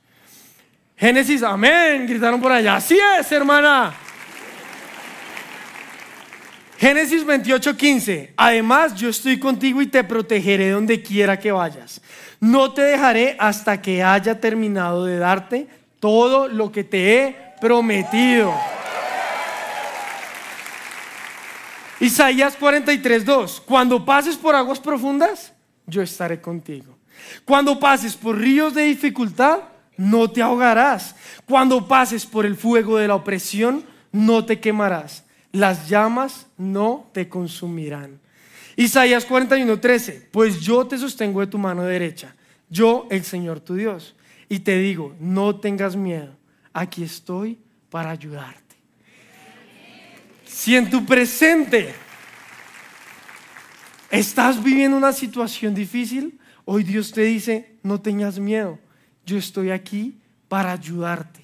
Génesis, 0.96 1.44
amén, 1.44 2.06
gritaron 2.08 2.40
por 2.40 2.52
allá. 2.52 2.76
Así 2.76 2.98
es, 3.20 3.32
hermana. 3.32 3.94
Génesis 6.82 7.24
28, 7.24 7.78
15. 7.78 8.34
Además, 8.36 8.96
yo 8.96 9.10
estoy 9.10 9.38
contigo 9.38 9.84
y 9.84 9.86
te 9.86 10.04
protegeré 10.04 10.72
donde 10.72 11.04
quiera 11.04 11.38
que 11.38 11.52
vayas. 11.52 12.02
No 12.40 12.74
te 12.74 12.82
dejaré 12.82 13.36
hasta 13.38 13.80
que 13.80 14.02
haya 14.02 14.42
terminado 14.42 15.06
de 15.06 15.20
darte 15.20 15.68
todo 16.00 16.48
lo 16.48 16.72
que 16.72 16.84
te 16.84 17.20
he 17.20 17.36
prometido. 17.62 18.52
Isaías 22.00 22.56
43, 22.56 23.26
2. 23.26 23.62
Cuando 23.62 24.04
pases 24.04 24.36
por 24.36 24.56
aguas 24.56 24.80
profundas, 24.80 25.54
yo 25.86 26.02
estaré 26.02 26.42
contigo. 26.42 26.98
Cuando 27.46 27.80
pases 27.80 28.16
por 28.16 28.40
ríos 28.40 28.74
de 28.74 28.86
dificultad, 28.86 29.60
no 29.98 30.32
te 30.32 30.42
ahogarás. 30.42 31.16
Cuando 31.46 31.88
pases 31.88 32.26
por 32.26 32.48
el 32.48 32.56
fuego 32.56 32.98
de 32.98 33.08
la 33.08 33.14
opresión, 33.14 33.86
no 34.12 34.44
te 34.46 34.60
quemarás. 34.60 35.26
Las 35.52 35.90
llamas 35.90 36.48
no 36.58 37.10
te 37.14 37.28
consumirán. 37.28 38.20
Isaías 38.76 39.26
41, 39.26 39.80
13. 39.80 40.30
Pues 40.32 40.60
yo 40.62 40.86
te 40.88 40.98
sostengo 40.98 41.42
de 41.42 41.48
tu 41.48 41.58
mano 41.58 41.84
derecha, 41.84 42.36
yo 42.70 43.08
el 43.10 43.24
Señor 43.24 43.60
tu 43.60 43.76
Dios. 43.76 44.16
Y 44.48 44.60
te 44.60 44.78
digo, 44.78 45.16
no 45.20 45.56
tengas 45.60 45.96
miedo, 45.96 46.36
aquí 46.74 47.04
estoy 47.04 47.58
para 47.90 48.12
ayudarte. 48.12 48.76
Si 50.46 50.76
en 50.76 50.90
tu 50.90 51.06
presente 51.06 51.94
estás 54.10 54.62
viviendo 54.62 54.98
una 54.98 55.14
situación 55.14 55.74
difícil, 55.74 56.40
hoy 56.66 56.84
Dios 56.84 57.12
te 57.12 57.22
dice, 57.22 57.78
no 57.84 58.02
tengas 58.02 58.40
miedo, 58.40 58.78
yo 59.26 59.38
estoy 59.38 59.72
aquí 59.72 60.20
para 60.50 60.74
ayudarte 60.74 61.42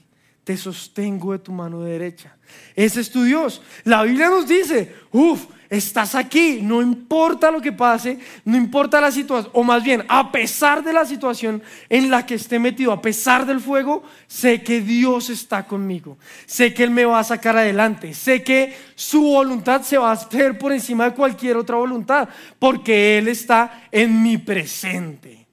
te 0.48 0.56
sostengo 0.56 1.34
de 1.34 1.40
tu 1.40 1.52
mano 1.52 1.82
derecha. 1.82 2.37
Ese 2.76 3.02
es 3.02 3.12
tu 3.12 3.24
Dios. 3.24 3.62
La 3.84 4.04
Biblia 4.04 4.30
nos 4.30 4.48
dice, 4.48 4.96
uff, 5.12 5.46
estás 5.70 6.16
aquí, 6.16 6.60
no 6.62 6.82
importa 6.82 7.52
lo 7.52 7.62
que 7.62 7.72
pase, 7.72 8.20
no 8.46 8.56
importa 8.56 9.02
la 9.02 9.12
situación, 9.12 9.52
o 9.54 9.64
más 9.64 9.84
bien, 9.84 10.06
a 10.08 10.32
pesar 10.32 10.84
de 10.84 10.94
la 10.94 11.06
situación 11.06 11.62
en 11.90 12.10
la 12.10 12.26
que 12.26 12.36
esté 12.36 12.60
metido, 12.60 12.92
a 12.92 13.02
pesar 13.02 13.46
del 13.46 13.60
fuego, 13.60 14.04
sé 14.28 14.64
que 14.64 14.82
Dios 14.82 15.30
está 15.30 15.66
conmigo, 15.66 16.18
sé 16.46 16.74
que 16.74 16.84
Él 16.84 16.92
me 16.92 17.06
va 17.06 17.20
a 17.20 17.24
sacar 17.24 17.58
adelante, 17.58 18.14
sé 18.14 18.44
que 18.44 18.78
su 18.96 19.22
voluntad 19.22 19.82
se 19.82 19.98
va 19.98 20.10
a 20.10 20.14
hacer 20.14 20.58
por 20.58 20.72
encima 20.72 21.06
de 21.06 21.16
cualquier 21.16 21.58
otra 21.58 21.76
voluntad, 21.76 22.30
porque 22.60 23.18
Él 23.18 23.28
está 23.28 23.88
en 23.92 24.22
mi 24.22 24.38
presente. 24.38 25.46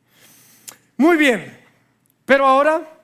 Muy 0.96 1.16
bien, 1.16 1.58
pero 2.24 2.46
ahora 2.46 2.94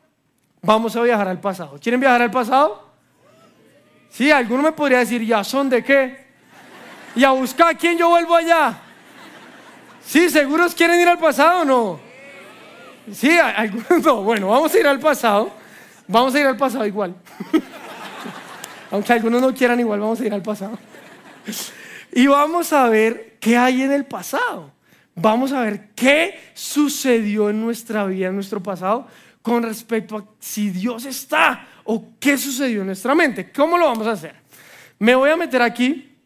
Vamos 0.62 0.94
a 0.96 1.02
viajar 1.02 1.28
al 1.28 1.40
pasado. 1.40 1.78
¿Quieren 1.80 2.00
viajar 2.00 2.22
al 2.22 2.30
pasado? 2.30 2.89
Sí, 4.10 4.30
alguno 4.30 4.62
me 4.62 4.72
podría 4.72 4.98
decir, 4.98 5.24
¿ya 5.24 5.44
son 5.44 5.70
de 5.70 5.84
qué? 5.84 6.26
Y 7.14 7.24
a 7.24 7.30
buscar 7.30 7.68
a 7.68 7.74
quién 7.74 7.96
yo 7.96 8.08
vuelvo 8.08 8.34
allá. 8.34 8.78
Sí, 10.04 10.28
¿seguros 10.28 10.74
quieren 10.74 11.00
ir 11.00 11.08
al 11.08 11.18
pasado 11.18 11.62
o 11.62 11.64
no? 11.64 12.00
Sí, 13.12 13.38
algunos 13.38 13.90
no. 14.04 14.22
Bueno, 14.22 14.48
vamos 14.48 14.74
a 14.74 14.78
ir 14.78 14.86
al 14.86 14.98
pasado. 14.98 15.52
Vamos 16.06 16.34
a 16.34 16.40
ir 16.40 16.46
al 16.46 16.56
pasado 16.56 16.84
igual. 16.86 17.14
Aunque 18.90 19.12
algunos 19.12 19.40
no 19.40 19.54
quieran 19.54 19.78
igual, 19.78 20.00
vamos 20.00 20.20
a 20.20 20.26
ir 20.26 20.34
al 20.34 20.42
pasado. 20.42 20.78
Y 22.12 22.26
vamos 22.26 22.72
a 22.72 22.88
ver 22.88 23.36
qué 23.38 23.56
hay 23.56 23.82
en 23.82 23.92
el 23.92 24.04
pasado. 24.04 24.72
Vamos 25.14 25.52
a 25.52 25.60
ver 25.60 25.90
qué 25.94 26.40
sucedió 26.54 27.50
en 27.50 27.60
nuestra 27.60 28.04
vida, 28.04 28.26
en 28.26 28.34
nuestro 28.34 28.60
pasado, 28.60 29.06
con 29.42 29.62
respecto 29.62 30.16
a 30.16 30.24
si 30.40 30.70
Dios 30.70 31.04
está 31.04 31.68
o 31.92 32.04
qué 32.20 32.38
sucedió 32.38 32.82
en 32.82 32.86
nuestra 32.86 33.16
mente. 33.16 33.50
¿Cómo 33.50 33.76
lo 33.76 33.86
vamos 33.86 34.06
a 34.06 34.12
hacer? 34.12 34.36
Me 35.00 35.12
voy 35.16 35.28
a 35.28 35.36
meter 35.36 35.60
aquí. 35.60 36.16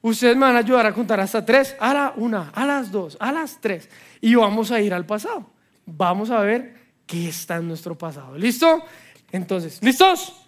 Ustedes 0.00 0.34
me 0.34 0.46
van 0.46 0.56
a 0.56 0.60
ayudar 0.60 0.86
a 0.86 0.94
contar 0.94 1.20
hasta 1.20 1.44
tres, 1.44 1.76
a 1.78 1.92
la 1.92 2.12
una, 2.16 2.50
a 2.54 2.64
las 2.64 2.90
dos, 2.90 3.18
a 3.20 3.30
las 3.30 3.60
tres. 3.60 3.90
Y 4.22 4.34
vamos 4.34 4.70
a 4.70 4.80
ir 4.80 4.94
al 4.94 5.04
pasado. 5.04 5.50
Vamos 5.84 6.30
a 6.30 6.40
ver 6.40 6.74
qué 7.06 7.28
está 7.28 7.56
en 7.56 7.68
nuestro 7.68 7.98
pasado. 7.98 8.38
¿Listo? 8.38 8.82
Entonces, 9.30 9.78
¿listos? 9.82 10.46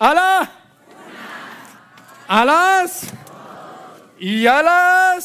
A 0.00 0.14
la. 0.14 0.52
A 2.26 2.44
las. 2.44 3.06
Y 4.18 4.48
a. 4.48 5.16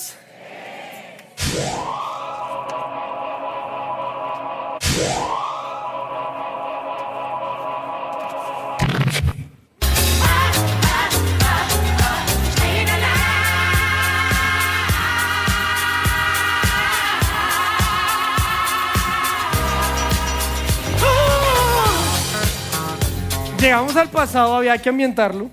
llegamos 23.66 23.96
al 23.96 24.12
pasado, 24.12 24.56
había 24.56 24.78
que 24.78 24.90
ambientarlo. 24.90 25.50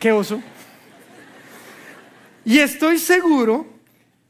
Qué 0.00 0.10
oso. 0.10 0.42
Y 2.44 2.58
estoy 2.58 2.98
seguro 2.98 3.66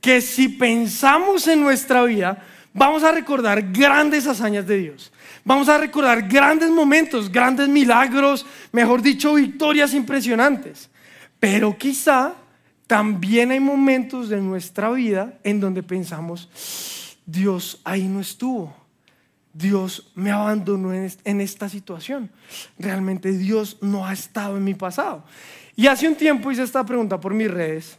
que 0.00 0.20
si 0.20 0.48
pensamos 0.48 1.48
en 1.48 1.62
nuestra 1.62 2.04
vida, 2.04 2.44
vamos 2.74 3.02
a 3.02 3.12
recordar 3.12 3.72
grandes 3.72 4.26
hazañas 4.26 4.66
de 4.66 4.76
Dios. 4.76 5.10
Vamos 5.42 5.70
a 5.70 5.78
recordar 5.78 6.28
grandes 6.28 6.68
momentos, 6.68 7.32
grandes 7.32 7.68
milagros, 7.68 8.44
mejor 8.72 9.00
dicho, 9.00 9.34
victorias 9.34 9.94
impresionantes. 9.94 10.90
Pero 11.40 11.76
quizá 11.78 12.34
también 12.86 13.50
hay 13.50 13.60
momentos 13.60 14.28
de 14.28 14.40
nuestra 14.40 14.90
vida 14.90 15.38
en 15.42 15.60
donde 15.60 15.82
pensamos, 15.82 17.16
Dios 17.24 17.80
ahí 17.84 18.04
no 18.04 18.20
estuvo. 18.20 18.83
Dios 19.54 20.10
me 20.16 20.32
abandonó 20.32 20.92
en 20.92 21.40
esta 21.40 21.68
situación. 21.68 22.28
Realmente 22.78 23.32
Dios 23.32 23.78
no 23.80 24.04
ha 24.04 24.12
estado 24.12 24.56
en 24.56 24.64
mi 24.64 24.74
pasado. 24.74 25.24
Y 25.76 25.86
hace 25.86 26.08
un 26.08 26.16
tiempo 26.16 26.50
hice 26.50 26.64
esta 26.64 26.84
pregunta 26.84 27.20
por 27.20 27.32
mis 27.32 27.50
redes. 27.50 27.96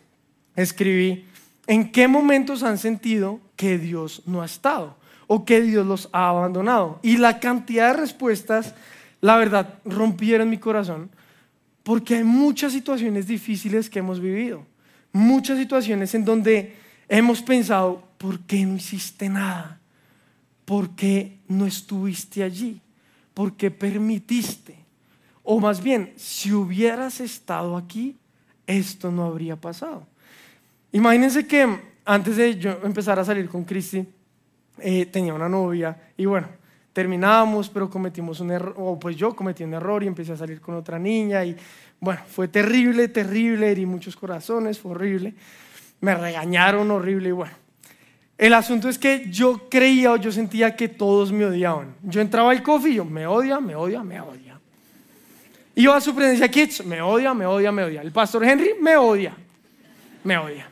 Escribí, 0.55 1.25
¿en 1.65 1.91
qué 1.91 2.07
momentos 2.07 2.61
han 2.61 2.77
sentido 2.77 3.39
que 3.55 3.77
Dios 3.77 4.21
no 4.25 4.41
ha 4.41 4.45
estado? 4.45 4.97
¿O 5.27 5.45
que 5.45 5.61
Dios 5.61 5.85
los 5.85 6.09
ha 6.11 6.29
abandonado? 6.29 6.99
Y 7.01 7.17
la 7.17 7.39
cantidad 7.39 7.93
de 7.93 8.01
respuestas, 8.01 8.75
la 9.21 9.37
verdad, 9.37 9.79
rompieron 9.85 10.49
mi 10.49 10.57
corazón. 10.57 11.09
Porque 11.83 12.15
hay 12.15 12.23
muchas 12.23 12.73
situaciones 12.73 13.27
difíciles 13.27 13.89
que 13.89 13.99
hemos 13.99 14.19
vivido. 14.19 14.65
Muchas 15.13 15.57
situaciones 15.57 16.13
en 16.15 16.25
donde 16.25 16.75
hemos 17.07 17.41
pensado, 17.41 18.03
¿por 18.17 18.39
qué 18.41 18.65
no 18.65 18.75
hiciste 18.75 19.29
nada? 19.29 19.79
¿Por 20.65 20.95
qué 20.95 21.39
no 21.47 21.65
estuviste 21.65 22.43
allí? 22.43 22.81
¿Por 23.33 23.53
qué 23.53 23.71
permitiste? 23.71 24.75
O 25.43 25.59
más 25.59 25.81
bien, 25.81 26.13
si 26.15 26.51
hubieras 26.51 27.19
estado 27.21 27.77
aquí, 27.77 28.17
esto 28.65 29.11
no 29.11 29.25
habría 29.25 29.55
pasado. 29.55 30.07
Imagínense 30.91 31.45
que 31.45 31.79
antes 32.03 32.37
de 32.37 32.57
yo 32.57 32.79
empezar 32.83 33.19
a 33.19 33.25
salir 33.25 33.47
con 33.47 33.63
Cristi, 33.63 34.05
eh, 34.79 35.05
tenía 35.05 35.33
una 35.33 35.47
novia 35.47 35.97
y 36.17 36.25
bueno, 36.25 36.47
terminábamos, 36.93 37.69
pero 37.69 37.89
cometimos 37.89 38.39
un 38.39 38.51
error, 38.51 38.73
o 38.77 38.97
pues 38.97 39.15
yo 39.15 39.35
cometí 39.35 39.63
un 39.63 39.73
error 39.73 40.03
y 40.03 40.07
empecé 40.07 40.31
a 40.31 40.37
salir 40.37 40.61
con 40.61 40.75
otra 40.75 40.97
niña 40.97 41.43
y 41.43 41.55
bueno, 41.99 42.21
fue 42.27 42.47
terrible, 42.47 43.07
terrible, 43.07 43.71
herí 43.71 43.85
muchos 43.85 44.15
corazones, 44.15 44.79
fue 44.79 44.91
horrible, 44.91 45.33
me 46.01 46.15
regañaron 46.15 46.89
horrible 46.91 47.29
y 47.29 47.33
bueno, 47.33 47.53
el 48.37 48.53
asunto 48.53 48.89
es 48.89 48.97
que 48.97 49.27
yo 49.29 49.69
creía 49.69 50.11
o 50.11 50.17
yo 50.17 50.31
sentía 50.31 50.75
que 50.75 50.89
todos 50.89 51.31
me 51.31 51.45
odiaban. 51.45 51.95
Yo 52.03 52.19
entraba 52.19 52.51
al 52.51 52.61
coffee 52.61 52.91
y 52.91 52.95
yo, 52.95 53.05
me 53.05 53.25
odia, 53.25 53.59
me 53.59 53.75
odia, 53.75 54.03
me 54.03 54.19
odia. 54.19 54.59
Iba 55.75 55.95
a 55.95 56.01
su 56.01 56.13
presencia 56.15 56.49
Kids, 56.49 56.85
me 56.85 57.01
odia, 57.01 57.33
me 57.33 57.45
odia, 57.45 57.71
me 57.71 57.83
odia. 57.83 58.01
El 58.01 58.11
pastor 58.11 58.43
Henry 58.45 58.75
me 58.81 58.97
odia, 58.97 59.35
me 60.23 60.37
odia. 60.37 60.69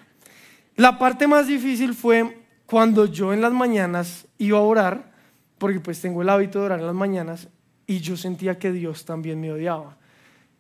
La 0.76 0.98
parte 0.98 1.28
más 1.28 1.48
difícil 1.48 1.94
fue 1.94 2.38
cuando 2.66 3.06
yo 3.06 3.34
en 3.34 3.42
las 3.42 3.54
mañanas 3.54 4.26
iba 4.38 4.58
a 4.58 4.62
orar, 4.62 5.12
porque 5.58 5.80
pues 5.80 6.02
tengo 6.02 6.22
el 6.22 6.30
hábito 6.30 6.60
de 6.60 6.66
orar 6.66 6.80
en 6.80 6.88
las 6.88 6.96
mañanas, 6.96 7.48
y 7.86 8.00
yo 8.00 8.18
sentía 8.18 8.58
que 8.58 8.72
Dios 8.72 9.06
también 9.06 9.40
me 9.40 9.52
odiaba. 9.52 9.98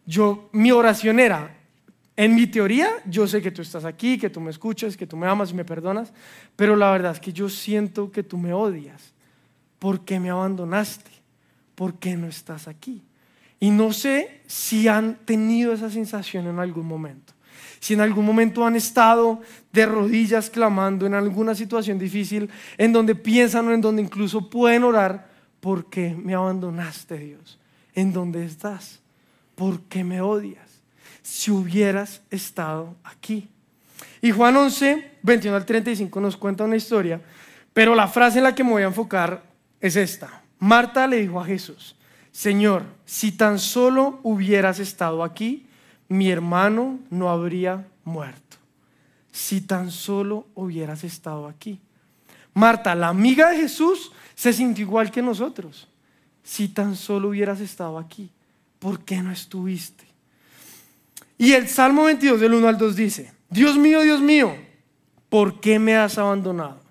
Yo, 0.05 0.49
mi 0.51 0.71
oración 0.71 1.19
era, 1.19 1.55
en 2.15 2.35
mi 2.35 2.45
teoría, 2.45 2.89
yo 3.05 3.27
sé 3.27 3.41
que 3.41 3.51
tú 3.51 3.61
estás 3.61 3.85
aquí, 3.85 4.17
que 4.19 4.29
tú 4.29 4.39
me 4.39 4.51
escuchas, 4.51 4.95
que 4.95 5.07
tú 5.07 5.17
me 5.17 5.27
amas 5.27 5.51
y 5.51 5.55
me 5.55 5.65
perdonas, 5.65 6.13
pero 6.55 6.75
la 6.75 6.91
verdad 6.91 7.13
es 7.13 7.19
que 7.19 7.33
yo 7.33 7.49
siento 7.49 8.11
que 8.11 8.21
tú 8.21 8.37
me 8.37 8.53
odias. 8.53 9.13
¿Por 9.79 10.05
qué 10.05 10.19
me 10.19 10.29
abandonaste? 10.29 11.09
¿Por 11.75 11.95
qué 11.95 12.15
no 12.15 12.27
estás 12.27 12.67
aquí? 12.67 13.01
Y 13.59 13.71
no 13.71 13.93
sé 13.93 14.41
si 14.45 14.87
han 14.87 15.15
tenido 15.25 15.73
esa 15.73 15.89
sensación 15.89 16.47
en 16.47 16.59
algún 16.59 16.85
momento. 16.85 17.33
Si 17.79 17.95
en 17.95 18.01
algún 18.01 18.25
momento 18.25 18.65
han 18.65 18.75
estado 18.75 19.41
de 19.71 19.85
rodillas 19.85 20.49
clamando 20.49 21.05
en 21.05 21.15
alguna 21.15 21.55
situación 21.55 21.97
difícil, 21.97 22.49
en 22.77 22.93
donde 22.93 23.15
piensan 23.15 23.67
o 23.67 23.73
en 23.73 23.81
donde 23.81 24.01
incluso 24.01 24.49
pueden 24.49 24.83
orar, 24.83 25.29
¿por 25.59 25.89
qué 25.89 26.15
me 26.15 26.33
abandonaste, 26.35 27.17
Dios? 27.17 27.59
¿En 27.95 28.13
dónde 28.13 28.45
estás? 28.45 29.01
¿Por 29.55 29.81
qué 29.81 30.03
me 30.03 30.21
odias? 30.21 30.72
Si 31.23 31.49
hubieras 31.49 32.21
estado 32.29 32.95
aquí. 33.03 33.49
Y 34.21 34.31
Juan 34.31 34.55
11, 34.55 35.17
21 35.23 35.57
al 35.57 35.65
35 35.65 36.21
nos 36.21 36.37
cuenta 36.37 36.63
una 36.63 36.75
historia, 36.75 37.19
pero 37.73 37.95
la 37.95 38.07
frase 38.07 38.37
en 38.37 38.43
la 38.43 38.53
que 38.53 38.63
me 38.63 38.69
voy 38.69 38.83
a 38.83 38.87
enfocar 38.87 39.43
es 39.81 39.95
esta. 39.95 40.43
Marta 40.59 41.07
le 41.07 41.17
dijo 41.17 41.41
a 41.41 41.45
Jesús, 41.45 41.95
Señor, 42.31 42.83
si 43.05 43.31
tan 43.31 43.59
solo 43.59 44.19
hubieras 44.23 44.79
estado 44.79 45.23
aquí, 45.23 45.67
mi 46.07 46.29
hermano 46.29 46.99
no 47.09 47.29
habría 47.29 47.87
muerto. 48.05 48.57
Si 49.31 49.61
tan 49.61 49.91
solo 49.91 50.47
hubieras 50.53 51.03
estado 51.03 51.47
aquí. 51.47 51.81
Marta, 52.53 52.93
la 52.95 53.07
amiga 53.09 53.49
de 53.49 53.57
Jesús, 53.57 54.11
se 54.35 54.53
sintió 54.53 54.85
igual 54.85 55.11
que 55.11 55.21
nosotros. 55.21 55.87
Si 56.43 56.67
tan 56.69 56.95
solo 56.95 57.29
hubieras 57.29 57.59
estado 57.59 57.97
aquí, 57.97 58.29
¿por 58.79 59.03
qué 59.03 59.21
no 59.21 59.31
estuviste? 59.31 60.12
Y 61.37 61.53
el 61.53 61.67
Salmo 61.67 62.03
22 62.05 62.39
del 62.39 62.53
1 62.53 62.67
al 62.67 62.77
2 62.77 62.95
dice, 62.95 63.33
Dios 63.49 63.77
mío, 63.77 64.01
Dios 64.01 64.21
mío, 64.21 64.55
¿por 65.29 65.59
qué 65.59 65.79
me 65.79 65.95
has 65.95 66.17
abandonado? 66.17 66.83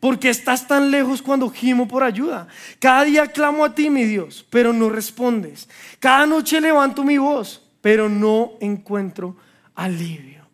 porque 0.00 0.30
estás 0.30 0.66
tan 0.66 0.90
lejos 0.90 1.22
cuando 1.22 1.50
gimo 1.50 1.88
por 1.88 2.02
ayuda. 2.02 2.46
Cada 2.78 3.04
día 3.04 3.26
clamo 3.26 3.64
a 3.64 3.74
ti, 3.74 3.90
mi 3.90 4.04
Dios, 4.04 4.46
pero 4.48 4.72
no 4.72 4.88
respondes. 4.88 5.68
Cada 5.98 6.26
noche 6.26 6.60
levanto 6.60 7.02
mi 7.02 7.18
voz, 7.18 7.62
pero 7.80 8.08
no 8.08 8.52
encuentro 8.60 9.36
alivio. 9.74 10.46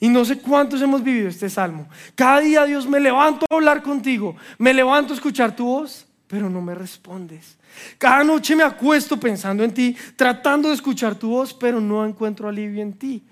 Y 0.00 0.08
no 0.08 0.24
sé 0.24 0.38
cuántos 0.38 0.82
hemos 0.82 1.02
vivido 1.02 1.28
este 1.28 1.48
salmo. 1.48 1.88
Cada 2.14 2.40
día, 2.40 2.64
Dios, 2.64 2.86
me 2.86 3.00
levanto 3.00 3.46
a 3.48 3.54
hablar 3.54 3.82
contigo, 3.82 4.36
me 4.58 4.74
levanto 4.74 5.14
a 5.14 5.16
escuchar 5.16 5.56
tu 5.56 5.64
voz, 5.64 6.06
pero 6.34 6.50
no 6.50 6.60
me 6.60 6.74
respondes. 6.74 7.56
Cada 7.96 8.24
noche 8.24 8.56
me 8.56 8.64
acuesto 8.64 9.20
pensando 9.20 9.62
en 9.62 9.72
ti, 9.72 9.96
tratando 10.16 10.68
de 10.68 10.74
escuchar 10.74 11.14
tu 11.14 11.28
voz, 11.28 11.54
pero 11.54 11.80
no 11.80 12.04
encuentro 12.04 12.48
alivio 12.48 12.82
en 12.82 12.94
ti. 12.94 13.22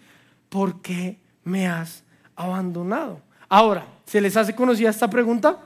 ¿Por 0.48 0.80
qué 0.80 1.18
me 1.42 1.66
has 1.66 2.04
abandonado? 2.36 3.20
Ahora, 3.48 3.86
¿Se 4.12 4.20
les 4.20 4.36
hace 4.36 4.54
conocida 4.54 4.90
esta 4.90 5.08
pregunta? 5.08 5.58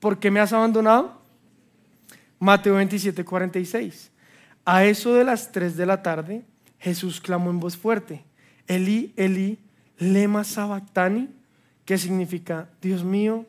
¿Por 0.00 0.18
qué 0.18 0.30
me 0.30 0.40
has 0.40 0.54
abandonado? 0.54 1.20
Mateo 2.38 2.76
27, 2.76 3.22
46. 3.22 4.10
A 4.64 4.86
eso 4.86 5.12
de 5.12 5.24
las 5.24 5.52
3 5.52 5.76
de 5.76 5.84
la 5.84 6.02
tarde, 6.02 6.42
Jesús 6.78 7.20
clamó 7.20 7.50
en 7.50 7.60
voz 7.60 7.76
fuerte, 7.76 8.24
Eli, 8.66 9.12
Eli, 9.16 9.58
lema 9.98 10.42
sabactani, 10.42 11.28
que 11.84 11.98
significa, 11.98 12.70
Dios 12.80 13.04
mío, 13.04 13.44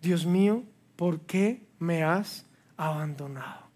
Dios 0.00 0.24
mío, 0.24 0.62
¿por 0.94 1.18
qué 1.22 1.66
me 1.80 2.04
has 2.04 2.44
abandonado? 2.78 3.68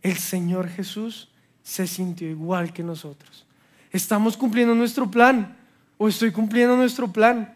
El 0.00 0.16
Señor 0.18 0.68
Jesús 0.68 1.32
se 1.64 1.88
sintió 1.88 2.28
igual 2.30 2.72
que 2.72 2.84
nosotros. 2.84 3.44
¿Estamos 3.90 4.36
cumpliendo 4.36 4.76
nuestro 4.76 5.10
plan? 5.10 5.56
¿O 5.98 6.06
estoy 6.06 6.30
cumpliendo 6.30 6.76
nuestro 6.76 7.12
plan? 7.12 7.54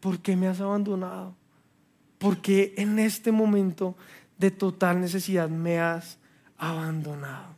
¿Por 0.00 0.20
qué 0.20 0.36
me 0.36 0.48
has 0.48 0.60
abandonado? 0.60 1.34
porque 2.24 2.72
en 2.78 2.98
este 2.98 3.30
momento 3.32 3.96
de 4.38 4.50
total 4.50 4.98
necesidad 4.98 5.46
me 5.46 5.78
has 5.78 6.16
abandonado. 6.56 7.54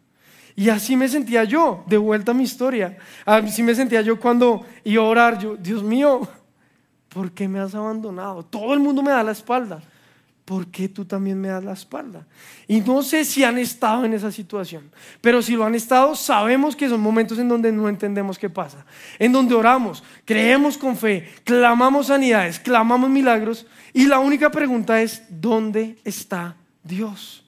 Y 0.56 0.70
así 0.70 0.96
me 0.96 1.06
sentía 1.06 1.44
yo, 1.44 1.84
de 1.86 1.96
vuelta 1.96 2.32
a 2.32 2.34
mi 2.34 2.42
historia. 2.42 2.98
Así 3.24 3.62
me 3.62 3.76
sentía 3.76 4.00
yo 4.00 4.18
cuando 4.18 4.66
iba 4.82 5.04
a 5.04 5.06
orar, 5.06 5.38
yo, 5.38 5.54
Dios 5.54 5.84
mío, 5.84 6.26
¿por 7.10 7.30
qué 7.30 7.46
me 7.46 7.60
has 7.60 7.76
abandonado? 7.76 8.42
Todo 8.42 8.74
el 8.74 8.80
mundo 8.80 9.04
me 9.04 9.12
da 9.12 9.22
la 9.22 9.30
espalda. 9.30 9.80
¿Por 10.46 10.68
qué 10.68 10.88
tú 10.88 11.04
también 11.04 11.38
me 11.40 11.48
das 11.48 11.64
la 11.64 11.72
espalda? 11.72 12.24
Y 12.68 12.80
no 12.80 13.02
sé 13.02 13.24
si 13.24 13.42
han 13.42 13.58
estado 13.58 14.04
en 14.04 14.14
esa 14.14 14.30
situación, 14.30 14.90
pero 15.20 15.42
si 15.42 15.56
lo 15.56 15.64
han 15.64 15.74
estado, 15.74 16.14
sabemos 16.14 16.76
que 16.76 16.88
son 16.88 17.00
momentos 17.00 17.38
en 17.38 17.48
donde 17.48 17.72
no 17.72 17.88
entendemos 17.88 18.38
qué 18.38 18.48
pasa, 18.48 18.86
en 19.18 19.32
donde 19.32 19.56
oramos, 19.56 20.04
creemos 20.24 20.78
con 20.78 20.96
fe, 20.96 21.28
clamamos 21.44 22.06
sanidades, 22.06 22.60
clamamos 22.60 23.10
milagros, 23.10 23.66
y 23.92 24.06
la 24.06 24.20
única 24.20 24.50
pregunta 24.50 25.02
es, 25.02 25.24
¿dónde 25.28 25.98
está 26.04 26.56
Dios? 26.84 27.44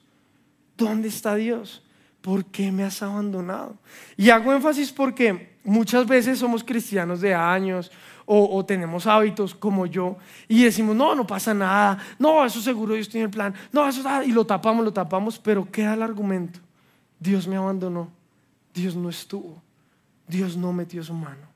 ¿Dónde 0.75 1.07
está 1.07 1.35
Dios? 1.35 1.81
¿Por 2.21 2.45
qué 2.45 2.69
me 2.69 2.83
has 2.83 3.01
abandonado? 3.01 3.77
Y 4.17 4.29
hago 4.29 4.51
énfasis 4.51 4.91
porque 4.91 5.55
muchas 5.63 6.05
veces 6.05 6.37
somos 6.37 6.65
cristianos 6.65 7.21
de 7.21 7.33
años 7.33 7.91
o, 8.31 8.63
tenemos 8.63 9.07
hábitos 9.07 9.55
como 9.55 9.87
yo 9.87 10.17
y 10.47 10.63
decimos, 10.63 10.95
no, 10.95 11.15
no 11.15 11.25
pasa 11.25 11.51
nada, 11.51 11.97
no, 12.19 12.45
eso 12.45 12.61
seguro 12.61 12.93
Dios 12.93 13.09
tiene 13.09 13.25
el 13.25 13.31
plan, 13.31 13.55
no, 13.71 13.87
eso 13.87 14.03
nada, 14.03 14.23
y 14.23 14.31
lo 14.31 14.45
tapamos, 14.45 14.85
lo 14.85 14.93
tapamos, 14.93 15.39
pero 15.39 15.69
queda 15.69 15.95
el 15.95 16.03
argumento, 16.03 16.59
Dios 17.19 17.47
me 17.47 17.55
abandonó, 17.55 18.07
Dios 18.71 18.95
no 18.95 19.09
estuvo, 19.09 19.59
Dios 20.27 20.55
no 20.55 20.71
metió 20.71 21.03
su 21.03 21.13
mano. 21.15 21.49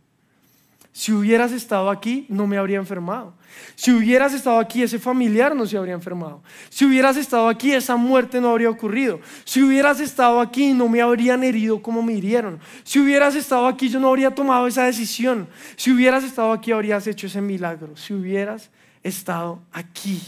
Si 0.93 1.11
hubieras 1.11 1.51
estado 1.51 1.89
aquí, 1.89 2.27
no 2.29 2.45
me 2.45 2.55
habría 2.55 2.77
enfermado. 2.77 3.33
Si 3.73 3.91
hubieras 3.91 4.31
estado 4.31 4.59
aquí, 4.59 4.83
ese 4.83 4.99
familiar 4.99 5.55
no 5.55 5.65
se 5.65 5.75
habría 5.75 5.95
enfermado. 5.95 6.43
Si 6.69 6.85
hubieras 6.85 7.17
estado 7.17 7.49
aquí, 7.49 7.71
esa 7.71 7.95
muerte 7.95 8.39
no 8.39 8.51
habría 8.51 8.69
ocurrido. 8.69 9.19
Si 9.43 9.63
hubieras 9.63 9.99
estado 9.99 10.39
aquí, 10.39 10.71
no 10.71 10.87
me 10.87 11.01
habrían 11.01 11.43
herido 11.43 11.81
como 11.81 12.03
me 12.03 12.13
hirieron. 12.13 12.59
Si 12.83 12.99
hubieras 12.99 13.33
estado 13.33 13.65
aquí, 13.65 13.89
yo 13.89 13.99
no 13.99 14.09
habría 14.09 14.35
tomado 14.35 14.67
esa 14.67 14.85
decisión. 14.85 15.47
Si 15.77 15.91
hubieras 15.91 16.23
estado 16.23 16.51
aquí, 16.51 16.71
habrías 16.71 17.07
hecho 17.07 17.25
ese 17.25 17.41
milagro. 17.41 17.97
Si 17.97 18.13
hubieras 18.13 18.69
estado 19.01 19.63
aquí, 19.71 20.21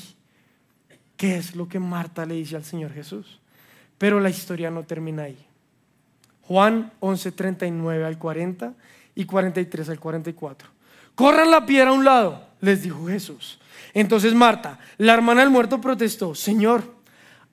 ¿qué 1.15 1.38
es 1.38 1.56
lo 1.56 1.67
que 1.67 1.80
Marta 1.80 2.25
le 2.25 2.34
dice 2.34 2.56
al 2.56 2.65
Señor 2.65 2.91
Jesús? 2.91 3.39
Pero 3.99 4.19
la 4.19 4.32
historia 4.32 4.71
no 4.71 4.82
termina 4.82 5.23
ahí. 5.23 5.38
Juan 6.41 6.91
11, 7.01 7.32
39 7.34 8.04
al 8.04 8.17
40 8.17 8.73
y 9.15 9.25
43 9.25 9.89
al 9.89 9.99
44. 9.99 10.69
Corran 11.15 11.49
la 11.49 11.65
piedra 11.65 11.89
a 11.89 11.93
un 11.93 12.04
lado, 12.04 12.45
les 12.60 12.84
dijo 12.84 13.08
Jesús. 13.08 13.60
Entonces 13.93 14.34
Marta, 14.34 14.80
la 14.97 15.13
hermana 15.13 15.41
del 15.41 15.49
muerto, 15.49 15.80
protestó, 15.80 16.36
Señor, 16.36 16.93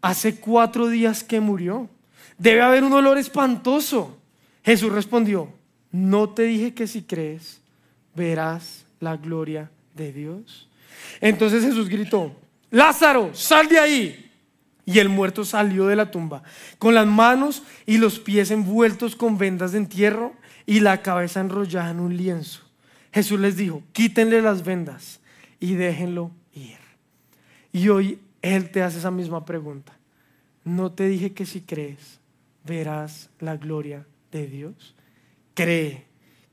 hace 0.01 0.37
cuatro 0.37 0.89
días 0.89 1.23
que 1.23 1.41
murió. 1.41 1.89
Debe 2.37 2.63
haber 2.63 2.83
un 2.83 2.93
olor 2.93 3.19
espantoso. 3.19 4.19
Jesús 4.65 4.93
respondió, 4.93 5.53
no 5.93 6.31
te 6.31 6.43
dije 6.43 6.75
que 6.75 6.87
si 6.87 7.03
crees, 7.03 7.61
verás 8.15 8.85
la 8.99 9.17
gloria 9.17 9.71
de 9.95 10.13
Dios. 10.13 10.69
Entonces 11.21 11.65
Jesús 11.65 11.89
gritó, 11.89 12.35
Lázaro, 12.71 13.31
sal 13.35 13.69
de 13.69 13.79
ahí. 13.79 14.31
Y 14.85 14.99
el 14.99 15.09
muerto 15.09 15.45
salió 15.45 15.87
de 15.87 15.95
la 15.95 16.11
tumba, 16.11 16.43
con 16.79 16.95
las 16.95 17.07
manos 17.07 17.63
y 17.87 17.99
los 17.99 18.19
pies 18.19 18.51
envueltos 18.51 19.15
con 19.15 19.39
vendas 19.39 19.73
de 19.73 19.79
entierro 19.79 20.35
y 20.67 20.81
la 20.81 21.03
cabeza 21.03 21.41
enrollada 21.41 21.91
en 21.91 22.01
un 22.01 22.17
lienzo. 22.17 22.61
Jesús 23.13 23.39
les 23.39 23.57
dijo, 23.57 23.83
quítenle 23.93 24.41
las 24.41 24.65
vendas 24.65 25.21
y 25.61 25.75
déjenlo 25.75 26.31
ir. 26.55 26.79
Y 27.73 27.89
hoy 27.89 28.19
Él 28.41 28.71
te 28.71 28.83
hace 28.83 28.99
esa 28.99 29.11
misma 29.11 29.45
pregunta. 29.45 29.93
¿No 30.65 30.93
te 30.93 31.09
dije 31.09 31.33
que 31.33 31.45
si 31.45 31.61
crees 31.61 32.21
verás 32.65 33.29
la 33.39 33.57
gloria 33.57 34.07
de 34.31 34.47
Dios? 34.47 34.95
Cree, 35.55 36.07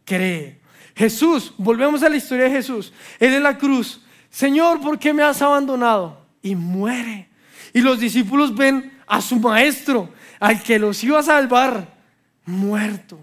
cree. 0.06 0.60
Jesús, 0.95 1.54
volvemos 1.58 2.04
a 2.04 2.10
la 2.10 2.17
historia 2.17 2.45
de 2.45 2.52
Jesús. 2.52 2.91
Él 3.19 3.36
en 3.36 3.43
la 3.43 3.58
cruz, 3.58 4.04
Señor, 4.30 4.82
¿por 4.82 5.00
qué 5.00 5.13
me 5.13 5.24
has 5.24 5.41
abandonado? 5.41 6.26
Y 6.41 6.56
muere. 6.56 7.30
Y 7.74 7.82
los 7.82 8.00
discípulos 8.00 8.56
ven 8.56 8.91
a 9.08 9.22
su 9.22 9.39
maestro, 9.39 10.10
al 10.39 10.62
que 10.62 10.80
los 10.80 11.04
iba 11.04 11.19
a 11.19 11.24
salvar, 11.24 11.98
muerto 12.45 13.19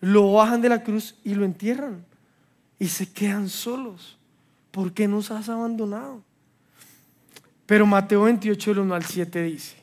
lo 0.00 0.32
bajan 0.32 0.60
de 0.60 0.68
la 0.68 0.82
cruz 0.82 1.14
y 1.24 1.34
lo 1.34 1.44
entierran. 1.44 2.04
Y 2.78 2.88
se 2.88 3.10
quedan 3.10 3.48
solos. 3.48 4.18
¿Por 4.70 4.92
qué 4.92 5.08
nos 5.08 5.30
has 5.30 5.48
abandonado? 5.48 6.22
Pero 7.66 7.86
Mateo 7.86 8.22
28, 8.22 8.70
del 8.70 8.78
1 8.80 8.94
al 8.94 9.04
7 9.04 9.42
dice, 9.42 9.76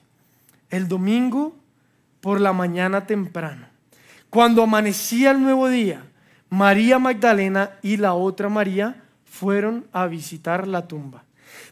el 0.70 0.88
domingo 0.88 1.56
por 2.22 2.42
la 2.42 2.54
mañana 2.54 3.06
temprano, 3.06 3.68
cuando 4.30 4.64
amanecía 4.64 5.32
el 5.32 5.42
nuevo 5.42 5.70
día, 5.70 6.04
María 6.50 6.98
Magdalena 6.98 7.72
y 7.82 7.98
la 7.98 8.14
otra 8.14 8.50
María 8.50 9.04
fueron 9.26 9.86
a 9.92 10.08
visitar 10.08 10.68
la 10.68 10.88
tumba. 10.88 11.24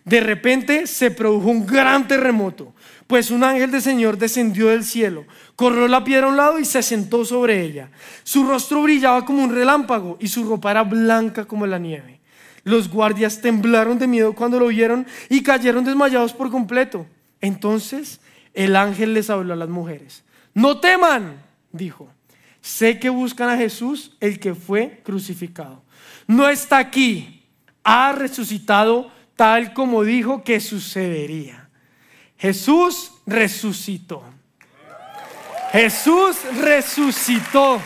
De 0.05 0.19
repente 0.19 0.87
se 0.87 1.11
produjo 1.11 1.49
un 1.49 1.65
gran 1.65 2.07
terremoto, 2.07 2.73
pues 3.07 3.31
un 3.31 3.43
ángel 3.43 3.71
del 3.71 3.81
Señor 3.81 4.17
descendió 4.17 4.67
del 4.67 4.83
cielo, 4.83 5.25
corrió 5.55 5.87
la 5.87 6.03
piedra 6.03 6.27
a 6.27 6.29
un 6.29 6.37
lado 6.37 6.59
y 6.59 6.65
se 6.65 6.83
sentó 6.83 7.23
sobre 7.23 7.61
ella. 7.61 7.89
Su 8.23 8.45
rostro 8.45 8.81
brillaba 8.81 9.25
como 9.25 9.43
un 9.43 9.53
relámpago 9.53 10.17
y 10.19 10.27
su 10.27 10.43
ropa 10.43 10.71
era 10.71 10.83
blanca 10.83 11.45
como 11.45 11.65
la 11.65 11.79
nieve. 11.79 12.19
Los 12.63 12.89
guardias 12.89 13.41
temblaron 13.41 13.99
de 13.99 14.07
miedo 14.07 14.33
cuando 14.33 14.59
lo 14.59 14.67
vieron 14.67 15.05
y 15.29 15.43
cayeron 15.43 15.83
desmayados 15.83 16.33
por 16.33 16.49
completo. 16.49 17.05
Entonces 17.41 18.21
el 18.53 18.75
ángel 18.75 19.13
les 19.13 19.29
habló 19.29 19.53
a 19.53 19.57
las 19.57 19.69
mujeres. 19.69 20.23
No 20.53 20.79
teman, 20.79 21.41
dijo. 21.71 22.09
sé 22.61 22.99
que 22.99 23.09
buscan 23.09 23.49
a 23.49 23.57
Jesús, 23.57 24.15
el 24.21 24.39
que 24.39 24.55
fue 24.55 25.01
crucificado. 25.03 25.83
No 26.27 26.47
está 26.47 26.77
aquí, 26.77 27.43
ha 27.83 28.13
resucitado 28.13 29.11
tal 29.35 29.73
como 29.73 30.03
dijo 30.03 30.43
que 30.43 30.59
sucedería. 30.59 31.69
Jesús 32.37 33.11
resucitó. 33.25 34.23
Jesús 35.71 36.37
resucitó 36.61 37.81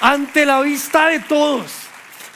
ante 0.00 0.44
la 0.44 0.60
vista 0.60 1.06
de 1.06 1.20
todos, 1.20 1.70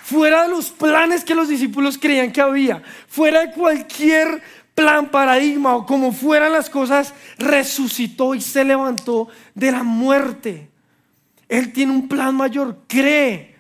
fuera 0.04 0.44
de 0.44 0.48
los 0.48 0.70
planes 0.70 1.24
que 1.24 1.34
los 1.34 1.48
discípulos 1.48 1.98
creían 1.98 2.30
que 2.30 2.40
había, 2.40 2.80
fuera 3.08 3.40
de 3.40 3.52
cualquier 3.52 4.40
plan, 4.76 5.10
paradigma 5.10 5.74
o 5.74 5.84
como 5.84 6.12
fueran 6.12 6.52
las 6.52 6.70
cosas, 6.70 7.12
resucitó 7.38 8.36
y 8.36 8.40
se 8.40 8.62
levantó 8.64 9.28
de 9.54 9.72
la 9.72 9.82
muerte. 9.82 10.70
Él 11.48 11.72
tiene 11.72 11.90
un 11.90 12.06
plan 12.06 12.36
mayor, 12.36 12.84
cree. 12.86 13.55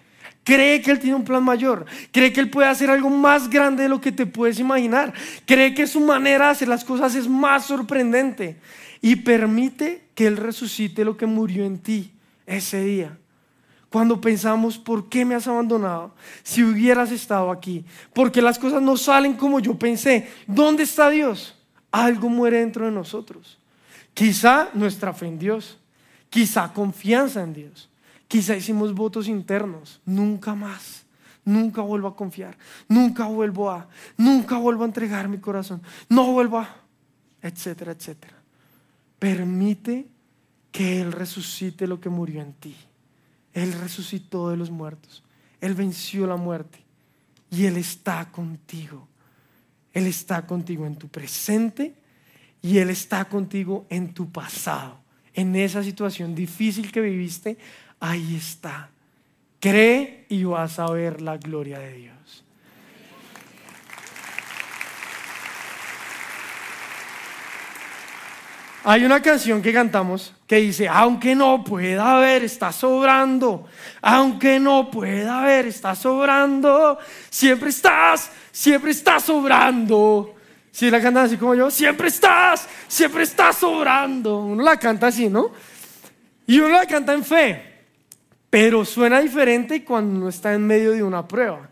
Cree 0.46 0.80
que 0.80 0.92
Él 0.92 1.00
tiene 1.00 1.16
un 1.16 1.24
plan 1.24 1.42
mayor. 1.42 1.86
Cree 2.12 2.32
que 2.32 2.38
Él 2.38 2.48
puede 2.48 2.68
hacer 2.68 2.88
algo 2.88 3.10
más 3.10 3.50
grande 3.50 3.82
de 3.82 3.88
lo 3.88 4.00
que 4.00 4.12
te 4.12 4.26
puedes 4.26 4.60
imaginar. 4.60 5.12
Cree 5.44 5.74
que 5.74 5.88
su 5.88 5.98
manera 5.98 6.44
de 6.44 6.50
hacer 6.52 6.68
las 6.68 6.84
cosas 6.84 7.16
es 7.16 7.26
más 7.28 7.66
sorprendente. 7.66 8.60
Y 9.02 9.16
permite 9.16 10.04
que 10.14 10.28
Él 10.28 10.36
resucite 10.36 11.04
lo 11.04 11.16
que 11.16 11.26
murió 11.26 11.64
en 11.64 11.80
ti 11.80 12.12
ese 12.46 12.80
día. 12.84 13.18
Cuando 13.90 14.20
pensamos, 14.20 14.78
¿por 14.78 15.08
qué 15.08 15.24
me 15.24 15.34
has 15.34 15.48
abandonado? 15.48 16.14
Si 16.44 16.62
hubieras 16.62 17.10
estado 17.10 17.50
aquí. 17.50 17.84
Porque 18.14 18.40
las 18.40 18.56
cosas 18.56 18.80
no 18.80 18.96
salen 18.96 19.34
como 19.34 19.58
yo 19.58 19.76
pensé. 19.76 20.30
¿Dónde 20.46 20.84
está 20.84 21.10
Dios? 21.10 21.56
Algo 21.90 22.28
muere 22.28 22.60
dentro 22.60 22.84
de 22.84 22.92
nosotros. 22.92 23.58
Quizá 24.14 24.68
nuestra 24.74 25.12
fe 25.12 25.26
en 25.26 25.40
Dios. 25.40 25.76
Quizá 26.30 26.72
confianza 26.72 27.42
en 27.42 27.52
Dios. 27.52 27.88
Quizá 28.28 28.56
hicimos 28.56 28.94
votos 28.94 29.28
internos. 29.28 30.00
Nunca 30.04 30.54
más. 30.54 31.04
Nunca 31.44 31.80
vuelvo 31.82 32.08
a 32.08 32.16
confiar. 32.16 32.58
Nunca 32.88 33.26
vuelvo 33.26 33.70
a. 33.70 33.88
Nunca 34.16 34.58
vuelvo 34.58 34.82
a 34.82 34.86
entregar 34.86 35.28
mi 35.28 35.38
corazón. 35.38 35.80
No 36.08 36.32
vuelvo 36.32 36.58
a. 36.58 36.76
Etcétera, 37.40 37.92
etcétera. 37.92 38.34
Permite 39.18 40.08
que 40.72 41.00
Él 41.00 41.12
resucite 41.12 41.86
lo 41.86 42.00
que 42.00 42.08
murió 42.08 42.42
en 42.42 42.52
ti. 42.54 42.76
Él 43.52 43.72
resucitó 43.72 44.50
de 44.50 44.56
los 44.56 44.70
muertos. 44.70 45.22
Él 45.60 45.74
venció 45.74 46.26
la 46.26 46.36
muerte. 46.36 46.84
Y 47.50 47.66
Él 47.66 47.76
está 47.76 48.30
contigo. 48.32 49.08
Él 49.92 50.06
está 50.06 50.46
contigo 50.46 50.84
en 50.84 50.96
tu 50.96 51.08
presente 51.08 51.94
y 52.60 52.78
Él 52.78 52.90
está 52.90 53.24
contigo 53.26 53.86
en 53.88 54.12
tu 54.12 54.30
pasado. 54.30 54.98
En 55.32 55.56
esa 55.56 55.82
situación 55.82 56.34
difícil 56.34 56.92
que 56.92 57.00
viviste, 57.00 57.56
ahí 58.00 58.36
está. 58.36 58.90
Cree 59.60 60.26
y 60.28 60.44
vas 60.44 60.78
a 60.78 60.90
ver 60.90 61.22
la 61.22 61.36
gloria 61.38 61.78
de 61.78 61.92
Dios. 61.92 62.44
Hay 68.88 69.04
una 69.04 69.20
canción 69.20 69.60
que 69.60 69.72
cantamos 69.72 70.32
que 70.46 70.56
dice, 70.58 70.88
aunque 70.88 71.34
no 71.34 71.64
pueda 71.64 72.18
haber, 72.18 72.44
está 72.44 72.70
sobrando. 72.70 73.66
Aunque 74.00 74.60
no 74.60 74.88
pueda 74.92 75.40
haber, 75.40 75.66
está 75.66 75.96
sobrando. 75.96 76.96
Siempre 77.28 77.70
estás, 77.70 78.30
siempre 78.52 78.92
estás 78.92 79.24
sobrando. 79.24 80.36
Si 80.70 80.88
la 80.88 81.00
cantan 81.00 81.24
así 81.24 81.36
como 81.36 81.56
yo, 81.56 81.68
siempre 81.68 82.06
estás, 82.06 82.68
siempre 82.86 83.24
estás 83.24 83.56
sobrando. 83.56 84.38
Uno 84.38 84.62
la 84.62 84.78
canta 84.78 85.08
así, 85.08 85.28
¿no? 85.28 85.50
Y 86.46 86.60
uno 86.60 86.68
la 86.68 86.86
canta 86.86 87.12
en 87.12 87.24
fe. 87.24 87.75
Pero 88.58 88.86
suena 88.86 89.20
diferente 89.20 89.84
cuando 89.84 90.18
uno 90.18 90.30
está 90.30 90.54
en 90.54 90.66
medio 90.66 90.92
de 90.92 91.02
una 91.02 91.28
prueba. 91.28 91.68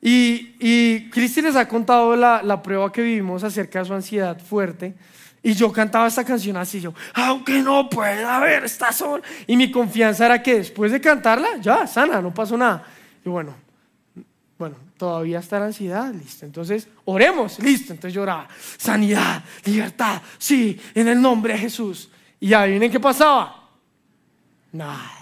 Y, 0.00 0.56
y 0.58 1.08
Cristi 1.10 1.40
les 1.40 1.54
ha 1.54 1.68
contado 1.68 2.16
la, 2.16 2.60
prueba 2.60 2.90
que 2.90 3.02
vivimos 3.02 3.44
acerca 3.44 3.78
de 3.78 3.84
su 3.84 3.94
ansiedad 3.94 4.36
fuerte. 4.36 4.96
Y 5.44 5.52
yo 5.52 5.70
cantaba 5.70 6.08
esta 6.08 6.24
canción 6.24 6.56
así, 6.56 6.80
yo, 6.80 6.92
aunque 7.14 7.62
no 7.62 7.88
pueda 7.88 8.36
haber, 8.38 8.64
está 8.64 8.90
sol. 8.90 9.22
Y 9.46 9.56
mi 9.56 9.70
confianza 9.70 10.26
era 10.26 10.42
que 10.42 10.56
después 10.56 10.90
de 10.90 11.00
cantarla, 11.00 11.58
ya, 11.60 11.86
sana, 11.86 12.20
no 12.20 12.34
pasó 12.34 12.58
nada. 12.58 12.84
Y 13.24 13.28
bueno, 13.28 13.54
bueno, 14.58 14.74
todavía 14.96 15.38
está 15.38 15.60
la 15.60 15.66
ansiedad, 15.66 16.12
listo. 16.12 16.44
Entonces, 16.44 16.88
oremos, 17.04 17.60
listo. 17.60 17.92
Entonces 17.92 18.12
lloraba, 18.12 18.48
sanidad, 18.76 19.44
libertad, 19.66 20.20
sí, 20.36 20.80
en 20.96 21.06
el 21.06 21.22
nombre 21.22 21.52
de 21.52 21.60
Jesús. 21.60 22.10
Y 22.40 22.52
adivinen 22.52 22.90
qué 22.90 22.98
pasaba. 22.98 23.68
Nada. 24.72 25.21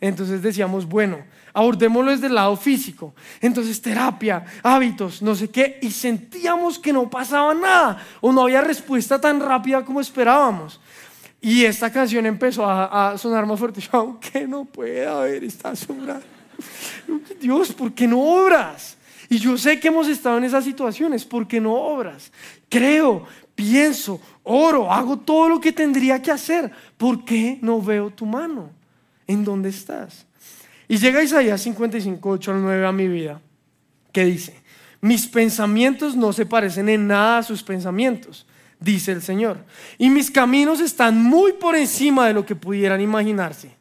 Entonces 0.00 0.40
decíamos, 0.40 0.86
bueno, 0.86 1.18
abordémoslo 1.52 2.10
desde 2.10 2.28
el 2.28 2.34
lado 2.34 2.56
físico. 2.56 3.14
Entonces, 3.40 3.82
terapia, 3.82 4.44
hábitos, 4.62 5.20
no 5.20 5.34
sé 5.34 5.50
qué, 5.50 5.78
y 5.82 5.90
sentíamos 5.90 6.78
que 6.78 6.92
no 6.92 7.10
pasaba 7.10 7.54
nada 7.54 8.02
o 8.20 8.32
no 8.32 8.42
había 8.42 8.62
respuesta 8.62 9.20
tan 9.20 9.40
rápida 9.40 9.84
como 9.84 10.00
esperábamos. 10.00 10.80
Y 11.42 11.64
esta 11.64 11.90
canción 11.90 12.26
empezó 12.26 12.68
a, 12.68 13.16
sonar 13.18 13.46
más 13.46 13.58
fuerte. 13.58 13.80
Yo, 13.80 13.90
aunque 13.92 14.46
no 14.46 14.64
puede 14.64 15.06
haber, 15.06 15.44
está 15.44 15.76
sobrando. 15.76 16.26
Dios, 17.40 17.72
¿por 17.72 17.92
qué 17.92 18.06
no 18.06 18.20
obras? 18.20 18.96
Y 19.28 19.38
yo 19.38 19.56
sé 19.56 19.78
que 19.78 19.86
hemos 19.86 20.08
estado 20.08 20.38
en 20.38 20.44
esas 20.44 20.64
situaciones, 20.64 21.24
¿por 21.24 21.46
qué 21.46 21.60
no 21.60 21.72
obras? 21.72 22.32
Creo, 22.68 23.24
pienso, 23.54 24.20
oro, 24.42 24.90
hago 24.92 25.18
todo 25.18 25.48
lo 25.48 25.60
que 25.60 25.70
tendría 25.70 26.20
que 26.20 26.32
hacer. 26.32 26.72
¿Por 26.96 27.24
qué 27.24 27.56
no 27.62 27.80
veo 27.80 28.10
tu 28.10 28.26
mano? 28.26 28.70
¿En 29.30 29.44
dónde 29.44 29.68
estás? 29.68 30.26
Y 30.88 30.98
llega 30.98 31.22
Isaías 31.22 31.60
55, 31.60 32.28
8 32.28 32.50
al 32.50 32.62
9 32.62 32.84
a 32.84 32.90
mi 32.90 33.06
vida, 33.06 33.40
que 34.10 34.24
dice, 34.24 34.60
mis 35.00 35.28
pensamientos 35.28 36.16
no 36.16 36.32
se 36.32 36.46
parecen 36.46 36.88
en 36.88 37.06
nada 37.06 37.38
a 37.38 37.42
sus 37.44 37.62
pensamientos, 37.62 38.44
dice 38.80 39.12
el 39.12 39.22
Señor, 39.22 39.64
y 39.98 40.10
mis 40.10 40.32
caminos 40.32 40.80
están 40.80 41.22
muy 41.22 41.52
por 41.52 41.76
encima 41.76 42.26
de 42.26 42.34
lo 42.34 42.44
que 42.44 42.56
pudieran 42.56 43.00
imaginarse. 43.00 43.76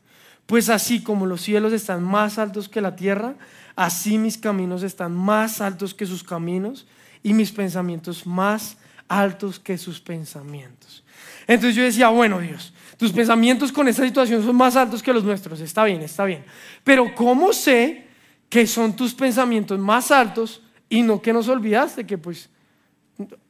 Pues 0.46 0.70
así 0.70 1.02
como 1.02 1.26
los 1.26 1.42
cielos 1.42 1.74
están 1.74 2.04
más 2.04 2.38
altos 2.38 2.70
que 2.70 2.80
la 2.80 2.96
tierra, 2.96 3.34
así 3.76 4.20
mis 4.20 4.38
caminos 4.38 4.84
están 4.84 5.16
más 5.16 5.62
altos 5.62 5.96
que 5.96 6.06
sus 6.06 6.24
caminos 6.24 6.86
y 7.24 7.34
mis 7.34 7.52
pensamientos 7.52 8.28
más 8.28 8.78
altos 9.08 9.60
que 9.60 9.80
sus 9.80 10.00
pensamientos. 10.00 11.04
Entonces 11.48 11.76
yo 11.76 11.82
decía, 11.82 12.10
bueno 12.10 12.40
Dios, 12.40 12.72
tus 13.00 13.14
pensamientos 13.14 13.72
con 13.72 13.88
esta 13.88 14.04
situación 14.04 14.44
son 14.44 14.58
más 14.58 14.76
altos 14.76 15.02
que 15.02 15.14
los 15.14 15.24
nuestros. 15.24 15.62
Está 15.62 15.86
bien, 15.86 16.02
está 16.02 16.26
bien. 16.26 16.44
Pero 16.84 17.16
¿cómo 17.16 17.54
sé 17.54 18.04
que 18.50 18.68
son 18.68 18.94
tus 18.94 19.14
pensamientos 19.14 19.80
más 19.80 20.12
altos 20.12 20.62
y 20.90 21.02
no 21.02 21.22
que 21.22 21.32
nos 21.32 21.48
olvidaste 21.48 22.06
que 22.06 22.18
pues, 22.18 22.50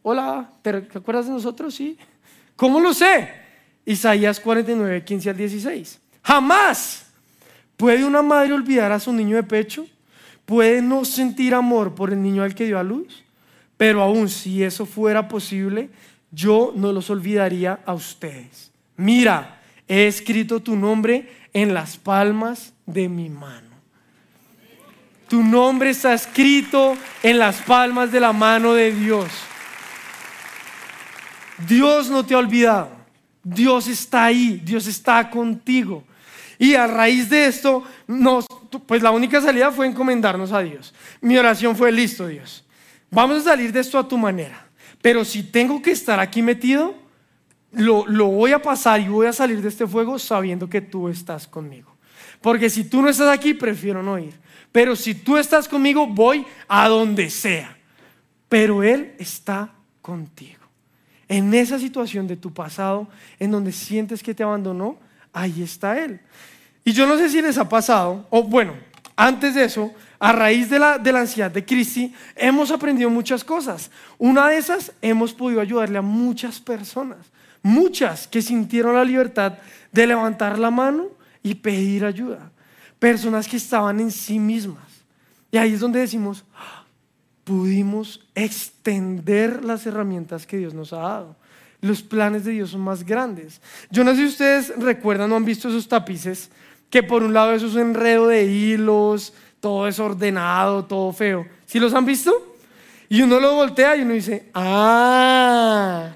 hola, 0.03 0.51
¿te 0.62 0.69
acuerdas 0.93 1.25
de 1.25 1.31
nosotros? 1.31 1.73
Sí. 1.73 1.97
¿Cómo 2.55 2.79
lo 2.79 2.93
sé? 2.93 3.27
Isaías 3.85 4.39
49, 4.39 5.03
15 5.03 5.29
al 5.31 5.38
16. 5.38 5.99
Jamás 6.21 7.07
puede 7.75 8.05
una 8.05 8.21
madre 8.21 8.53
olvidar 8.53 8.91
a 8.91 8.99
su 8.99 9.12
niño 9.12 9.35
de 9.35 9.43
pecho. 9.43 9.88
Puede 10.45 10.79
no 10.83 11.03
sentir 11.05 11.55
amor 11.55 11.95
por 11.95 12.13
el 12.13 12.21
niño 12.21 12.43
al 12.43 12.53
que 12.53 12.67
dio 12.67 12.77
a 12.77 12.83
luz. 12.83 13.23
Pero 13.77 14.03
aún 14.03 14.29
si 14.29 14.62
eso 14.62 14.85
fuera 14.85 15.27
posible, 15.27 15.89
yo 16.29 16.71
no 16.75 16.93
los 16.93 17.09
olvidaría 17.09 17.79
a 17.83 17.95
ustedes. 17.95 18.68
Mira, 18.99 19.62
he 19.88 20.07
escrito 20.07 20.59
tu 20.59 20.75
nombre 20.75 21.31
en 21.53 21.73
las 21.73 21.95
palmas 21.95 22.73
de 22.85 23.07
mi 23.07 23.29
mano. 23.29 23.69
Tu 25.29 25.41
nombre 25.41 25.91
está 25.91 26.13
escrito 26.13 26.97
en 27.23 27.39
las 27.39 27.62
palmas 27.62 28.12
de 28.12 28.19
la 28.19 28.33
mano 28.33 28.73
de 28.73 28.91
Dios. 28.91 29.29
Dios 31.65 32.09
no 32.09 32.25
te 32.25 32.33
ha 32.33 32.39
olvidado. 32.39 32.91
Dios 33.41 33.88
está 33.88 34.25
ahí. 34.25 34.62
Dios 34.65 34.85
está 34.85 35.29
contigo. 35.29 36.03
Y 36.57 36.73
a 36.73 36.85
raíz 36.85 37.29
de 37.29 37.45
esto, 37.45 37.85
pues 38.85 39.01
la 39.01 39.12
única 39.12 39.39
salida 39.39 39.71
fue 39.71 39.88
encomendarnos 39.88 40.51
a 40.51 40.59
Dios. 40.59 40.93
Mi 41.21 41.38
oración 41.38 41.73
fue, 41.73 41.89
listo 41.89 42.27
Dios. 42.27 42.65
Vamos 43.09 43.38
a 43.38 43.51
salir 43.51 43.71
de 43.71 43.79
esto 43.79 43.97
a 43.97 44.05
tu 44.05 44.17
manera. 44.17 44.67
Pero 45.01 45.23
si 45.23 45.41
tengo 45.41 45.81
que 45.81 45.91
estar 45.91 46.19
aquí 46.19 46.41
metido, 46.41 46.98
lo, 47.71 48.25
voy 48.25 48.51
a 48.51 48.62
pasar 48.62 48.99
y 48.99 49.08
voy 49.08 49.27
a 49.27 49.34
salir 49.34 49.62
de 49.62 49.69
este 49.69 49.86
fuego 49.86 50.17
sabiendo 50.17 50.69
que 50.69 50.82
tú 50.82 51.08
estás 51.08 51.47
conmigo. 51.47 51.95
Porque 52.41 52.69
si 52.69 52.84
tú 52.84 53.01
no 53.01 53.10
estás 53.10 53.27
aquí, 53.29 53.53
prefiero 53.53 54.01
no 54.01 54.17
ir. 54.17 54.34
Pero 54.71 54.95
si 54.95 55.13
tú 55.13 55.38
estás 55.38 55.67
conmigo, 55.67 56.08
voy 56.08 56.45
a 56.67 56.88
donde 56.88 57.29
sea. 57.29 57.77
Pero 58.47 58.84
Él 58.84 59.13
está 59.19 59.71
contigo. 60.01 60.60
En 61.27 61.53
esa 61.53 61.77
situación 61.77 62.27
de 62.27 62.38
tu 62.38 62.51
pasado, 62.53 63.08
en 63.39 63.51
donde 63.51 63.71
sientes 63.71 64.23
que 64.23 64.34
te 64.34 64.41
abandonó, 64.41 64.97
ahí 65.32 65.62
está 65.62 66.03
Él. 66.03 66.19
Y 66.84 66.91
yo 66.91 67.05
no 67.05 67.17
sé 67.17 67.29
si 67.29 67.41
les 67.41 67.58
ha 67.58 67.69
pasado, 67.69 68.25
o 68.32 68.41
bueno, 68.41 68.73
antes 69.15 69.53
de 69.53 69.65
eso, 69.65 69.93
a 70.17 70.32
raíz 70.32 70.69
de 70.69 70.79
la, 70.79 70.97
de 70.97 71.12
ansiedad 71.12 71.51
de 71.51 71.65
Cristi, 71.65 72.13
hemos 72.36 72.71
aprendido 72.71 73.10
muchas 73.10 73.43
cosas. 73.43 73.91
Una 74.17 74.47
de 74.47 74.58
esas, 74.58 74.91
hemos 75.01 75.34
podido 75.34 75.62
ayudarle 75.62 75.99
a 75.99 76.01
muchas 76.01 76.60
personas 76.60 77.17
Muchas 77.62 78.28
que 78.28 78.41
sintieron 78.41 78.95
la 78.95 79.04
libertad 79.04 79.54
de 79.91 80.08
levantar 80.08 80.58
la 80.58 80.72
mano 80.72 81.08
y 81.43 81.56
pedir 81.56 82.06
ayuda. 82.06 82.52
Personas 83.00 83.48
que 83.48 83.58
estaban 83.58 84.00
en 84.00 84.12
sí 84.12 84.39
mismas. 84.39 84.88
Y 85.52 85.58
ahí 85.58 85.74
es 85.74 85.80
donde 85.80 86.00
decimos, 86.00 86.43
pudimos 87.43 88.26
extender 88.36 89.65
las 89.65 89.86
herramientas 89.86 90.45
que 90.45 90.58
Dios 90.58 90.74
nos 90.74 90.93
ha 90.93 91.00
dado. 91.00 91.36
Los 91.82 92.02
planes 92.02 92.43
de 92.43 92.52
Dios 92.52 92.72
son 92.72 92.82
más 92.82 93.04
grandes. 93.04 93.62
Yo 93.89 94.04
no 94.04 94.12
sé 94.12 94.17
si 94.17 94.26
ustedes 94.26 94.74
recuerdan 94.78 95.32
o 95.32 95.36
han 95.36 95.45
visto 95.45 95.69
esos 95.69 95.88
tapices, 95.88 96.52
que 96.89 97.02
por 97.02 97.24
un 97.24 97.34
lado 97.34 97.54
es 97.54 97.63
un 97.63 97.80
enredo 97.80 98.28
de 98.28 98.45
hilos, 98.45 99.34
todo 99.60 99.86
desordenado, 99.86 100.86
todo 100.86 101.12
feo. 101.13 101.48
¿Sí 101.65 101.80
los 101.80 101.93
han 101.93 102.06
visto? 102.06 102.32
Y 103.08 103.22
uno 103.22 103.39
lo 103.39 103.56
voltea 103.56 103.95
y 103.95 104.02
uno 104.02 104.13
dice, 104.13 104.50
ah, 104.54 106.12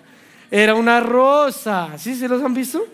era 0.54 0.76
una 0.76 1.00
rosa. 1.00 1.98
¿Sí 1.98 2.14
se 2.14 2.28
los 2.28 2.44
han 2.44 2.54
visto? 2.54 2.86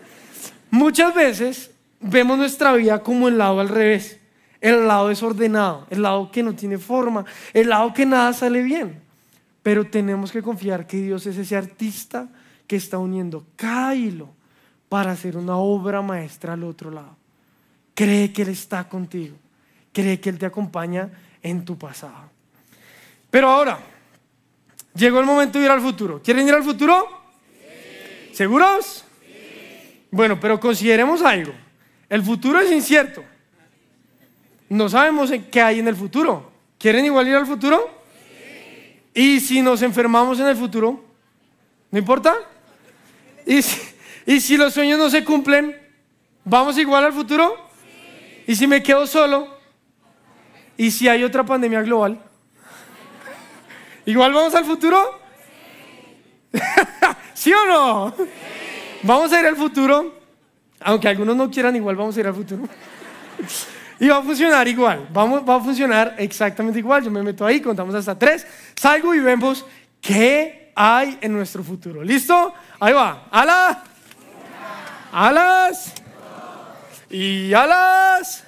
Muchas 0.70 1.14
veces 1.14 1.70
vemos 2.00 2.38
nuestra 2.38 2.72
vida 2.72 3.02
como 3.02 3.28
el 3.28 3.36
lado 3.36 3.60
al 3.60 3.68
revés, 3.68 4.18
el 4.62 4.86
lado 4.88 5.08
desordenado, 5.08 5.86
el 5.90 6.00
lado 6.00 6.30
que 6.30 6.42
no 6.42 6.54
tiene 6.54 6.78
forma, 6.78 7.26
el 7.52 7.68
lado 7.68 7.92
que 7.92 8.06
nada 8.06 8.32
sale 8.32 8.62
bien. 8.62 9.02
Pero 9.62 9.86
tenemos 9.86 10.32
que 10.32 10.40
confiar 10.40 10.86
que 10.86 11.02
Dios 11.02 11.26
es 11.26 11.36
ese 11.36 11.54
artista 11.54 12.28
que 12.66 12.76
está 12.76 12.96
uniendo 12.96 13.44
cada 13.56 13.94
hilo 13.94 14.30
para 14.88 15.12
hacer 15.12 15.36
una 15.36 15.56
obra 15.56 16.00
maestra 16.00 16.54
al 16.54 16.64
otro 16.64 16.90
lado. 16.90 17.14
Cree 17.94 18.32
que 18.32 18.40
Él 18.40 18.48
está 18.48 18.88
contigo, 18.88 19.36
cree 19.92 20.18
que 20.18 20.30
Él 20.30 20.38
te 20.38 20.46
acompaña 20.46 21.10
en 21.42 21.62
tu 21.66 21.76
pasado. 21.76 22.30
Pero 23.30 23.50
ahora, 23.50 23.78
llegó 24.94 25.20
el 25.20 25.26
momento 25.26 25.58
de 25.58 25.66
ir 25.66 25.70
al 25.70 25.82
futuro. 25.82 26.22
¿Quieren 26.22 26.48
ir 26.48 26.54
al 26.54 26.64
futuro? 26.64 27.19
¿Seguros? 28.32 29.04
Bueno, 30.10 30.38
pero 30.40 30.58
consideremos 30.58 31.22
algo. 31.22 31.52
El 32.08 32.22
futuro 32.22 32.60
es 32.60 32.70
incierto. 32.70 33.24
No 34.68 34.88
sabemos 34.88 35.30
qué 35.50 35.62
hay 35.62 35.80
en 35.80 35.88
el 35.88 35.96
futuro. 35.96 36.50
¿Quieren 36.78 37.04
igual 37.04 37.28
ir 37.28 37.34
al 37.34 37.46
futuro? 37.46 38.00
¿Y 39.14 39.40
si 39.40 39.60
nos 39.60 39.82
enfermamos 39.82 40.38
en 40.40 40.46
el 40.46 40.56
futuro? 40.56 41.04
¿No 41.90 41.98
importa? 41.98 42.36
¿Y 43.46 43.62
si, 43.62 43.80
¿Y 44.26 44.40
si 44.40 44.56
los 44.56 44.72
sueños 44.72 44.98
no 44.98 45.10
se 45.10 45.24
cumplen? 45.24 45.76
¿Vamos 46.44 46.78
igual 46.78 47.04
al 47.04 47.12
futuro? 47.12 47.68
¿Y 48.46 48.54
si 48.54 48.66
me 48.66 48.82
quedo 48.82 49.06
solo? 49.06 49.58
¿Y 50.76 50.90
si 50.90 51.08
hay 51.08 51.22
otra 51.24 51.44
pandemia 51.44 51.82
global? 51.82 52.20
¿Igual 54.06 54.32
vamos 54.32 54.54
al 54.54 54.64
futuro? 54.64 55.20
¿Sí 57.40 57.54
o 57.54 57.66
no? 57.66 58.14
Vamos 59.02 59.32
a 59.32 59.40
ir 59.40 59.46
al 59.46 59.56
futuro, 59.56 60.14
aunque 60.78 61.08
algunos 61.08 61.34
no 61.34 61.50
quieran, 61.50 61.74
igual 61.74 61.96
vamos 61.96 62.14
a 62.14 62.20
ir 62.20 62.26
al 62.26 62.34
futuro. 62.34 62.68
Y 63.98 64.08
va 64.08 64.18
a 64.18 64.22
funcionar 64.22 64.68
igual, 64.68 65.08
vamos, 65.10 65.42
va 65.48 65.56
a 65.56 65.60
funcionar 65.60 66.16
exactamente 66.18 66.80
igual. 66.80 67.02
Yo 67.02 67.10
me 67.10 67.22
meto 67.22 67.46
ahí, 67.46 67.62
contamos 67.62 67.94
hasta 67.94 68.18
tres, 68.18 68.46
salgo 68.76 69.14
y 69.14 69.20
vemos 69.20 69.64
qué 70.02 70.70
hay 70.76 71.16
en 71.22 71.32
nuestro 71.32 71.64
futuro. 71.64 72.02
¿Listo? 72.04 72.52
Ahí 72.78 72.92
va. 72.92 73.26
Alas. 73.30 73.78
Alas. 75.10 75.94
Y 77.08 77.54
alas. 77.54 78.44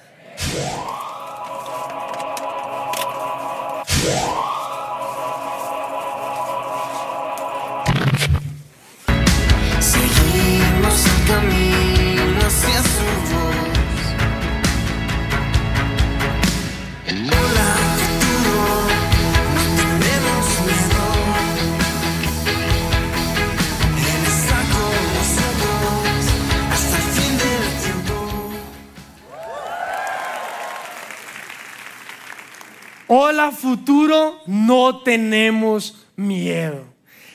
Hola 33.07 33.51
futuro, 33.51 34.41
no 34.47 35.01
tenemos 35.01 36.05
miedo. 36.15 36.85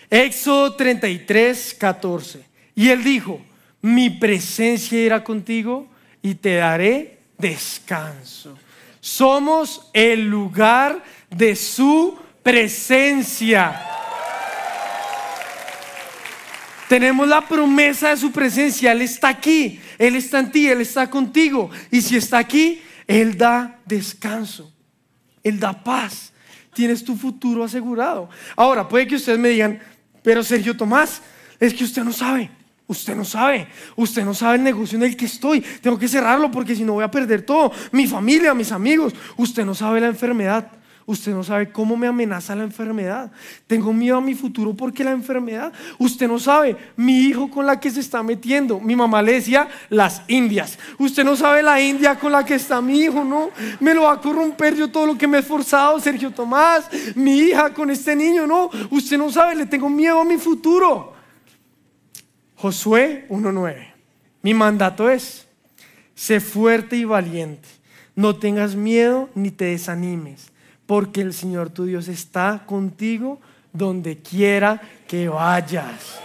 Éxodo 0.09 0.75
33, 0.75 1.75
14. 1.79 2.45
Y 2.75 2.89
él 2.89 3.05
dijo, 3.05 3.41
mi 3.83 4.09
presencia 4.09 4.99
irá 4.99 5.23
contigo 5.23 5.87
y 6.23 6.35
te 6.37 6.55
daré 6.55 7.19
descanso. 7.37 8.57
Somos 9.01 9.91
el 9.93 10.29
lugar 10.29 11.03
de 11.31 11.55
su 11.55 12.19
presencia. 12.43 13.85
Tenemos 16.89 17.29
la 17.29 17.47
promesa 17.47 18.09
de 18.09 18.17
su 18.17 18.33
presencia. 18.33 18.93
Él 18.93 19.03
está 19.03 19.29
aquí, 19.29 19.81
Él 19.99 20.17
está 20.17 20.39
en 20.39 20.51
ti, 20.51 20.67
Él 20.67 20.81
está 20.81 21.11
contigo. 21.11 21.71
Y 21.91 22.01
si 22.01 22.17
está 22.17 22.39
aquí, 22.39 22.81
Él 23.07 23.37
da 23.37 23.79
descanso. 23.85 24.73
Él 25.43 25.59
da 25.59 25.73
paz. 25.73 26.33
Tienes 26.75 27.05
tu 27.05 27.17
futuro 27.17 27.65
asegurado. 27.65 28.29
Ahora, 28.57 28.89
puede 28.89 29.07
que 29.07 29.17
ustedes 29.17 29.39
me 29.39 29.49
digan, 29.49 29.81
pero 30.23 30.43
Sergio 30.43 30.77
Tomás, 30.77 31.23
es 31.59 31.75
que 31.75 31.85
usted 31.85 32.05
no 32.05 32.13
sabe. 32.13 32.51
Usted 32.87 33.15
no 33.15 33.25
sabe, 33.25 33.69
usted 33.97 34.25
no 34.25 34.33
sabe 34.33 34.57
el 34.57 34.63
negocio 34.63 34.97
en 34.97 35.03
el 35.03 35.15
que 35.15 35.27
estoy. 35.27 35.61
Tengo 35.61 35.99
que 35.99 36.09
cerrarlo 36.09 36.51
porque 36.51 36.75
si 36.75 36.85
no 36.85 36.95
voy 36.95 37.05
a 37.05 37.11
perder 37.11 37.43
todo. 37.43 37.71
Mi 37.93 38.07
familia, 38.07 38.55
mis 38.55 38.73
amigos. 38.73 39.15
Usted 39.37 39.67
no 39.67 39.75
sabe 39.75 40.01
la 40.01 40.07
enfermedad. 40.07 40.71
Usted 41.09 41.33
no 41.33 41.43
sabe 41.43 41.73
cómo 41.73 41.97
me 41.97 42.07
amenaza 42.07 42.55
la 42.55 42.65
enfermedad. 42.65 43.33
Tengo 43.67 43.95
miedo 43.95 44.19
a 44.19 44.21
mi 44.21 44.35
futuro 44.35 44.75
porque 44.75 45.03
la 45.03 45.13
enfermedad. 45.13 45.73
Usted 45.99 46.29
no 46.29 46.39
sabe 46.39 46.77
mi 46.97 47.21
hijo 47.21 47.51
con 47.51 47.65
la 47.65 47.81
que 47.81 47.91
se 47.91 48.01
está 48.01 48.23
metiendo. 48.23 48.79
Mi 48.79 48.95
mamá 48.95 49.23
le 49.23 49.33
decía 49.33 49.69
las 49.89 50.21
indias. 50.29 50.79
Usted 50.99 51.25
no 51.25 51.35
sabe 51.35 51.63
la 51.63 51.81
india 51.81 52.19
con 52.19 52.31
la 52.31 52.45
que 52.45 52.57
está 52.57 52.83
mi 52.83 53.01
hijo, 53.01 53.25
¿no? 53.25 53.49
Me 53.81 53.95
lo 53.95 54.03
va 54.03 54.13
a 54.13 54.21
corromper 54.21 54.77
yo 54.77 54.91
todo 54.91 55.07
lo 55.07 55.17
que 55.17 55.27
me 55.27 55.39
he 55.39 55.41
esforzado, 55.41 55.99
Sergio 55.99 56.31
Tomás. 56.31 56.85
Mi 57.15 57.39
hija 57.39 57.73
con 57.73 57.89
este 57.89 58.15
niño, 58.15 58.47
¿no? 58.47 58.69
Usted 58.91 59.17
no 59.17 59.33
sabe, 59.33 59.55
le 59.55 59.65
tengo 59.65 59.89
miedo 59.89 60.21
a 60.21 60.27
mi 60.27 60.37
futuro. 60.37 61.15
Josué 62.55 63.25
1.9. 63.31 63.95
Mi 64.43 64.53
mandato 64.53 65.09
es, 65.09 65.49
sé 66.15 66.39
fuerte 66.41 66.97
y 66.97 67.07
valiente. 67.07 67.67
No 68.15 68.37
tengas 68.37 68.75
miedo 68.75 69.31
ni 69.35 69.51
te 69.51 69.65
desanimes 69.65 70.53
porque 70.89 71.21
el 71.21 71.35
Señor 71.35 71.69
tu 71.69 71.85
Dios 71.85 72.09
está 72.09 72.63
contigo 72.65 73.39
donde 73.75 74.23
quiera 74.23 74.81
que 75.07 75.29
vayas. 75.29 76.19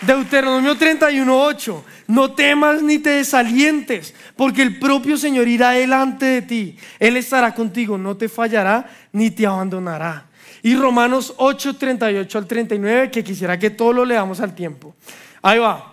Deuteronomio 0.00 0.76
31:8, 0.76 1.82
no 2.06 2.32
temas 2.32 2.80
ni 2.80 3.00
te 3.00 3.10
desalientes, 3.10 4.14
porque 4.34 4.62
el 4.62 4.78
propio 4.78 5.18
Señor 5.18 5.46
irá 5.46 5.72
delante 5.72 6.24
de 6.24 6.42
ti. 6.42 6.78
Él 6.98 7.18
estará 7.18 7.54
contigo, 7.54 7.98
no 7.98 8.16
te 8.16 8.30
fallará 8.30 8.88
ni 9.12 9.30
te 9.30 9.46
abandonará. 9.46 10.24
Y 10.62 10.74
Romanos 10.74 11.34
8:38 11.36 12.38
al 12.38 12.46
39, 12.46 13.10
que 13.10 13.22
quisiera 13.22 13.58
que 13.58 13.68
todos 13.68 13.94
lo 13.94 14.06
leamos 14.06 14.40
al 14.40 14.54
tiempo. 14.54 14.94
Ahí 15.42 15.58
va. 15.58 15.92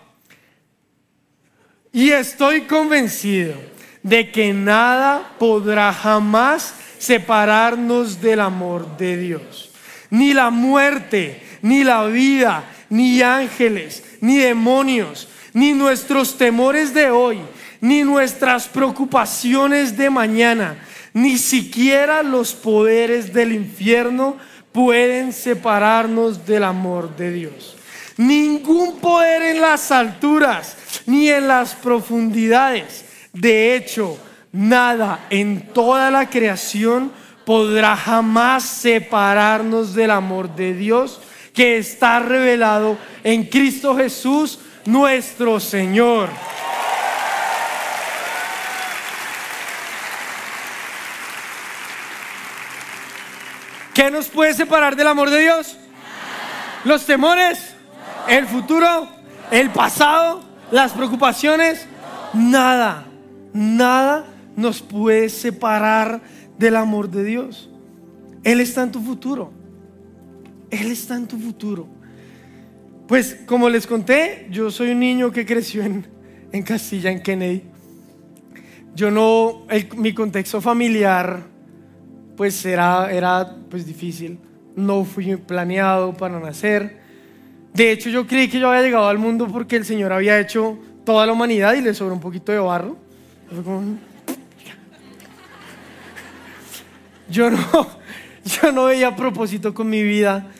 Y 1.92 2.10
estoy 2.10 2.62
convencido 2.62 3.73
de 4.04 4.30
que 4.30 4.52
nada 4.52 5.32
podrá 5.38 5.92
jamás 5.92 6.74
separarnos 6.98 8.20
del 8.20 8.40
amor 8.40 8.96
de 8.98 9.16
Dios. 9.16 9.70
Ni 10.10 10.34
la 10.34 10.50
muerte, 10.50 11.42
ni 11.62 11.82
la 11.82 12.04
vida, 12.04 12.64
ni 12.90 13.22
ángeles, 13.22 14.04
ni 14.20 14.36
demonios, 14.36 15.28
ni 15.54 15.72
nuestros 15.72 16.36
temores 16.36 16.92
de 16.92 17.10
hoy, 17.10 17.40
ni 17.80 18.02
nuestras 18.02 18.68
preocupaciones 18.68 19.96
de 19.96 20.10
mañana, 20.10 20.76
ni 21.14 21.38
siquiera 21.38 22.22
los 22.22 22.52
poderes 22.52 23.32
del 23.32 23.52
infierno 23.52 24.36
pueden 24.70 25.32
separarnos 25.32 26.44
del 26.44 26.64
amor 26.64 27.16
de 27.16 27.32
Dios. 27.32 27.76
Ningún 28.18 28.98
poder 28.98 29.42
en 29.42 29.62
las 29.62 29.90
alturas, 29.90 30.76
ni 31.06 31.30
en 31.30 31.48
las 31.48 31.74
profundidades 31.74 33.03
de 33.34 33.74
hecho, 33.74 34.16
nada 34.52 35.26
en 35.28 35.72
toda 35.72 36.10
la 36.10 36.30
creación 36.30 37.12
podrá 37.44 37.96
jamás 37.96 38.62
separarnos 38.62 39.92
del 39.92 40.12
amor 40.12 40.54
de 40.54 40.72
Dios 40.72 41.20
que 41.52 41.76
está 41.76 42.20
revelado 42.20 42.96
en 43.24 43.44
Cristo 43.44 43.96
Jesús, 43.96 44.60
nuestro 44.84 45.58
Señor. 45.58 46.28
¿Qué 53.92 54.10
nos 54.10 54.26
puede 54.28 54.54
separar 54.54 54.94
del 54.94 55.06
amor 55.08 55.30
de 55.30 55.40
Dios? 55.40 55.76
Los 56.84 57.04
temores, 57.04 57.74
el 58.28 58.46
futuro, 58.46 59.08
el 59.50 59.70
pasado, 59.70 60.42
las 60.70 60.92
preocupaciones. 60.92 61.86
Nada, 62.32 63.06
nada 63.54 64.26
nos 64.56 64.82
puede 64.82 65.30
separar 65.30 66.20
del 66.58 66.76
amor 66.76 67.10
de 67.10 67.24
Dios. 67.24 67.70
Él 68.42 68.60
está 68.60 68.82
en 68.82 68.92
tu 68.92 69.00
futuro. 69.00 69.50
Él 70.70 70.90
está 70.90 71.16
en 71.16 71.26
tu 71.26 71.38
futuro. 71.38 71.86
Pues 73.08 73.38
como 73.46 73.70
les 73.70 73.86
conté, 73.86 74.46
yo 74.50 74.70
soy 74.70 74.90
un 74.90 75.00
niño 75.00 75.30
que 75.30 75.46
creció 75.46 75.82
en, 75.82 76.06
en 76.52 76.62
Castilla, 76.62 77.10
en 77.10 77.22
Kennedy. 77.22 77.62
Yo 78.94 79.10
no, 79.10 79.66
mi 79.96 80.12
contexto 80.12 80.60
familiar 80.60 81.54
pues 82.36 82.64
era, 82.64 83.10
era 83.12 83.56
pues 83.70 83.86
difícil. 83.86 84.38
No 84.76 85.04
fui 85.04 85.36
planeado 85.36 86.14
para 86.14 86.40
nacer. 86.40 87.00
De 87.72 87.90
hecho, 87.90 88.08
yo 88.08 88.26
creí 88.26 88.48
que 88.48 88.58
yo 88.58 88.68
había 88.68 88.82
llegado 88.82 89.08
al 89.08 89.18
mundo 89.18 89.48
porque 89.48 89.76
el 89.76 89.84
Señor 89.84 90.12
había 90.12 90.38
hecho 90.40 90.78
toda 91.04 91.26
la 91.26 91.32
humanidad 91.32 91.74
y 91.74 91.80
le 91.80 91.94
sobró 91.94 92.14
un 92.14 92.20
poquito 92.20 92.52
de 92.52 92.58
barro. 92.58 92.96
Yo 97.28 97.50
no, 97.50 97.58
yo 98.44 98.72
no 98.72 98.84
veía 98.84 99.16
propósito 99.16 99.72
con 99.74 99.88
mi 99.88 100.02
vida. 100.02 100.50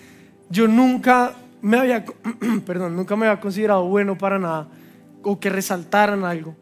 Yo 0.51 0.67
nunca 0.69 1.35
me 1.61 1.79
había, 1.79 2.05
perdón, 2.67 2.97
nunca 2.97 3.17
me 3.17 3.27
había 3.27 3.41
considerado 3.41 3.85
bueno 3.87 4.17
para 4.19 4.39
nada 4.39 4.69
o 5.23 5.39
que 5.39 5.51
resaltaran 5.51 6.25
algo. 6.25 6.55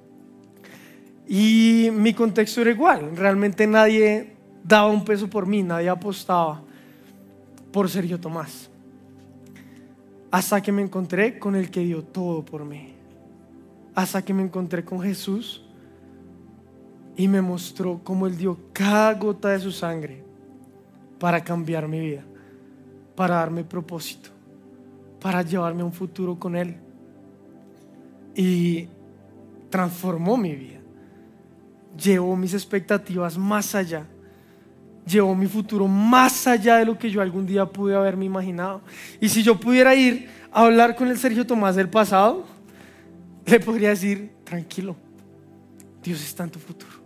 Y 1.27 1.89
mi 1.93 2.15
contexto 2.15 2.61
era 2.61 2.71
igual. 2.71 3.17
Realmente 3.17 3.67
nadie 3.67 4.35
daba 4.65 4.89
un 4.89 5.05
peso 5.05 5.29
por 5.29 5.47
mí, 5.47 5.63
nadie 5.63 5.89
apostaba 5.89 6.63
por 7.73 7.89
ser 7.89 8.07
yo 8.07 8.21
Tomás. 8.21 8.71
Hasta 10.31 10.63
que 10.63 10.73
me 10.73 10.83
encontré 10.83 11.39
con 11.39 11.57
el 11.57 11.71
que 11.71 11.81
dio 11.81 12.03
todo 12.03 12.45
por 12.45 12.65
mí. 12.65 12.95
Hasta 13.95 14.23
que 14.23 14.33
me 14.33 14.43
encontré 14.43 14.85
con 14.85 15.01
Jesús 15.01 15.62
y 17.17 17.29
me 17.29 17.43
mostró 17.43 18.01
cómo 18.03 18.27
Él 18.27 18.37
dio 18.37 18.59
cada 18.73 19.15
gota 19.15 19.51
de 19.51 19.61
su 19.61 19.71
sangre 19.71 20.23
para 21.19 21.43
cambiar 21.43 21.87
mi 21.87 22.01
vida, 22.01 22.25
para 23.15 23.37
darme 23.37 23.65
propósito, 23.65 24.31
para 25.21 25.43
llevarme 25.43 25.83
a 25.83 25.85
un 25.85 25.93
futuro 25.93 26.39
con 26.39 26.57
Él. 26.57 26.77
Y 28.35 28.89
transformó 29.69 30.37
mi 30.37 30.55
vida, 30.55 30.81
llevó 31.97 32.35
mis 32.35 32.55
expectativas 32.55 33.37
más 33.37 33.75
allá, 33.75 34.07
llevó 35.07 35.35
mi 35.35 35.47
futuro 35.47 35.87
más 35.87 36.47
allá 36.47 36.77
de 36.77 36.87
lo 36.87 36.99
que 36.99 37.11
yo 37.11 37.21
algún 37.21 37.47
día 37.47 37.67
pude 37.67 37.95
haberme 37.95 38.25
imaginado. 38.25 38.81
Y 39.21 39.29
si 39.29 39.43
yo 39.43 39.61
pudiera 39.61 39.95
ir 39.95 40.29
a 40.51 40.65
hablar 40.65 40.97
con 40.97 41.09
el 41.09 41.19
Sergio 41.19 41.47
Tomás 41.47 41.77
del 41.77 41.89
pasado, 41.89 42.45
le 43.45 43.61
podría 43.61 43.91
decir, 43.91 44.33
tranquilo, 44.45 44.97
Dios 46.03 46.23
está 46.23 46.45
en 46.45 46.51
tu 46.51 46.59
futuro. 46.59 47.02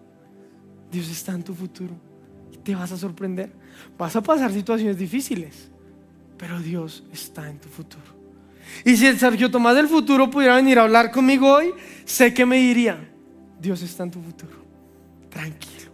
Dios 0.97 1.11
está 1.11 1.33
en 1.33 1.43
tu 1.43 1.55
futuro 1.55 1.95
te 2.67 2.75
vas 2.75 2.91
a 2.91 2.97
sorprender. 2.97 3.53
Vas 3.97 4.17
a 4.17 4.23
pasar 4.23 4.53
situaciones 4.53 4.99
difíciles, 4.99 5.71
pero 6.37 6.59
Dios 6.59 7.05
está 7.13 7.49
en 7.49 7.59
tu 7.59 7.69
futuro. 7.69 8.03
Y 8.85 8.97
si 8.97 9.07
el 9.07 9.17
Sergio 9.17 9.49
Tomás 9.53 9.77
del 9.77 9.87
futuro 9.87 10.29
pudiera 10.29 10.57
venir 10.57 10.81
a 10.81 10.83
hablar 10.83 11.13
conmigo 11.13 11.49
hoy, 11.53 11.73
sé 12.05 12.35
que 12.35 12.45
me 12.45 12.57
diría, 12.57 13.09
Dios 13.61 13.83
está 13.83 14.03
en 14.03 14.11
tu 14.11 14.21
futuro. 14.21 14.57
Tranquilo. 15.31 15.93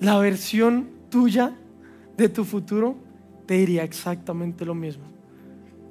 La 0.00 0.18
versión 0.18 0.90
tuya 1.08 1.56
de 2.18 2.28
tu 2.28 2.44
futuro 2.44 2.98
te 3.46 3.54
diría 3.54 3.82
exactamente 3.82 4.66
lo 4.66 4.74
mismo. 4.74 5.04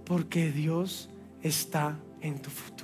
Porque 0.06 0.52
Dios 0.52 1.10
está 1.42 1.98
en 2.22 2.40
tu 2.40 2.52
futuro. 2.52 2.77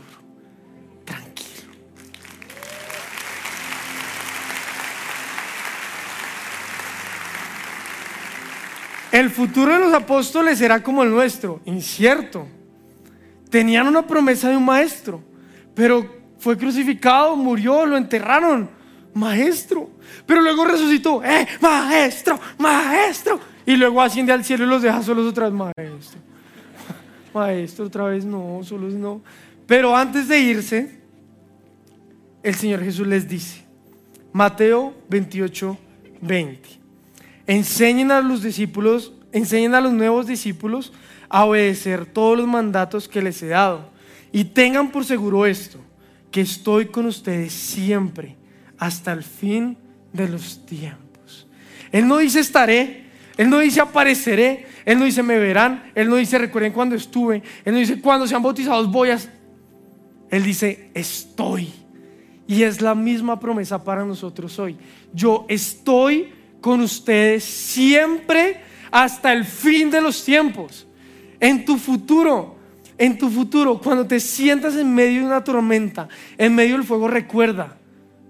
El 9.14 9.30
futuro 9.30 9.72
de 9.72 9.78
los 9.78 9.94
apóstoles 9.94 10.60
era 10.60 10.82
como 10.82 11.04
el 11.04 11.12
nuestro, 11.12 11.62
incierto. 11.66 12.48
Tenían 13.48 13.86
una 13.86 14.08
promesa 14.08 14.50
de 14.50 14.58
un 14.58 14.66
maestro, 14.66 15.22
pero 15.76 16.04
fue 16.40 16.58
crucificado, 16.58 17.36
murió, 17.36 17.86
lo 17.86 17.96
enterraron. 17.96 18.68
Maestro. 19.14 19.92
Pero 20.26 20.42
luego 20.42 20.66
resucitó. 20.66 21.24
¡Eh, 21.24 21.48
maestro! 21.62 22.40
¡Maestro! 22.58 23.40
Y 23.68 23.76
luego 23.76 24.02
asciende 24.02 24.34
al 24.34 24.44
cielo 24.44 24.64
y 24.64 24.68
los 24.68 24.82
deja 24.82 25.04
solos 25.04 25.28
otra 25.28 25.48
vez. 25.48 25.54
Maestro. 25.54 26.20
Maestro, 27.36 27.86
otra 27.86 28.06
vez 28.06 28.26
no, 28.26 28.62
solos 28.64 28.96
no. 28.96 29.22
Pero 29.68 29.96
antes 29.96 30.28
de 30.28 30.40
irse, 30.40 31.02
el 32.42 32.56
Señor 32.56 32.84
Jesús 32.84 33.06
les 33.06 33.28
dice, 33.28 33.64
Mateo 34.32 34.96
28, 35.08 35.78
20 36.20 36.83
enseñen 37.48 38.12
a 38.12 38.22
los 38.22 38.42
discípulos, 38.42 39.14
enseñen 39.32 39.76
a 39.76 39.82
los 39.82 39.94
nuevos 39.94 40.28
discípulos 40.28 40.94
a 41.30 41.46
obedecer 41.46 42.06
todos 42.06 42.38
los 42.38 42.48
mandatos 42.48 43.08
que 43.08 43.22
les 43.22 43.42
he 43.42 43.48
dado. 43.48 43.90
Y 44.32 44.46
tengan 44.46 44.92
por 44.92 45.06
seguro 45.06 45.46
esto, 45.46 45.80
que 46.32 46.42
estoy 46.42 46.88
con 46.88 47.06
ustedes 47.06 47.54
siempre, 47.54 48.36
hasta 48.78 49.12
el 49.14 49.24
fin 49.24 49.78
de 50.12 50.28
los 50.28 50.66
tiempos. 50.66 51.48
Él 51.92 52.08
no 52.08 52.18
dice 52.18 52.40
estaré, 52.40 53.06
Él 53.38 53.50
no 53.50 53.60
dice 53.60 53.82
apareceré, 53.82 54.66
Él 54.86 55.00
no 55.00 55.06
dice 55.06 55.24
me 55.24 55.38
verán, 55.38 55.92
Él 55.96 56.10
no 56.10 56.16
dice 56.16 56.38
recuerden 56.38 56.74
cuando 56.74 56.96
estuve, 56.96 57.44
Él 57.64 57.74
no 57.74 57.80
dice 57.80 58.00
cuando 58.00 58.28
sean 58.28 58.44
bautizados 58.44 58.92
voy 58.92 59.12
a... 59.12 59.20
Él 60.30 60.44
dice 60.44 60.90
estoy. 60.94 61.72
Y 62.48 62.64
es 62.64 62.82
la 62.82 62.94
misma 62.96 63.40
promesa 63.40 63.84
para 63.84 64.04
nosotros 64.04 64.58
hoy. 64.60 64.76
Yo 65.14 65.46
estoy 65.48 66.32
con 66.64 66.80
ustedes 66.80 67.44
siempre 67.44 68.62
hasta 68.90 69.34
el 69.34 69.44
fin 69.44 69.92
de 69.92 70.00
los 70.00 70.24
tiempos. 70.24 70.88
En 71.38 71.66
tu 71.66 71.78
futuro, 71.78 72.56
en 72.98 73.18
tu 73.18 73.30
futuro, 73.30 73.82
cuando 73.82 74.08
te 74.08 74.18
sientas 74.22 74.78
en 74.78 74.96
medio 74.96 75.20
de 75.20 75.26
una 75.26 75.44
tormenta, 75.44 76.08
en 76.38 76.56
medio 76.56 76.78
del 76.78 76.86
fuego, 76.86 77.10
recuerda, 77.10 77.78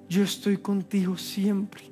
yo 0.09 0.23
estoy 0.23 0.57
contigo 0.57 1.15
siempre 1.15 1.83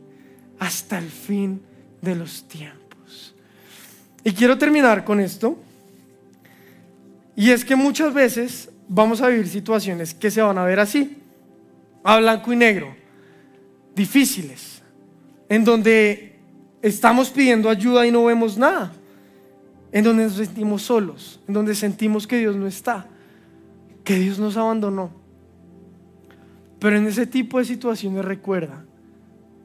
hasta 0.58 0.98
el 0.98 1.10
fin 1.10 1.62
de 2.02 2.16
los 2.16 2.48
tiempos. 2.48 3.36
Y 4.24 4.32
quiero 4.32 4.58
terminar 4.58 5.06
con 5.06 5.20
esto. 5.20 5.60
Y 7.36 7.52
es 7.52 7.64
que 7.64 7.76
muchas 7.76 8.16
veces 8.16 8.70
vamos 8.88 9.22
a 9.22 9.28
vivir 9.28 9.48
situaciones 9.48 10.16
que 10.16 10.32
se 10.32 10.42
van 10.42 10.58
a 10.58 10.66
ver 10.66 10.80
así, 10.80 11.18
a 12.04 12.18
blanco 12.18 12.52
y 12.52 12.56
negro, 12.56 12.96
difíciles, 13.96 14.82
en 15.48 15.64
donde 15.64 16.31
estamos 16.82 17.30
pidiendo 17.30 17.70
ayuda 17.70 18.06
y 18.06 18.12
no 18.12 18.26
vemos 18.26 18.58
nada, 18.58 18.92
en 19.92 20.04
donde 20.04 20.24
nos 20.24 20.34
sentimos 20.34 20.82
solos, 20.84 21.40
en 21.48 21.54
donde 21.54 21.76
sentimos 21.76 22.26
que 22.28 22.40
Dios 22.40 22.56
no 22.56 22.68
está, 22.68 23.08
que 24.04 24.16
Dios 24.16 24.40
nos 24.40 24.58
abandonó. 24.58 25.12
Pero 26.80 26.98
en 26.98 27.06
ese 27.06 27.28
tipo 27.28 27.60
de 27.60 27.66
situaciones 27.66 28.26
recuerda, 28.26 28.84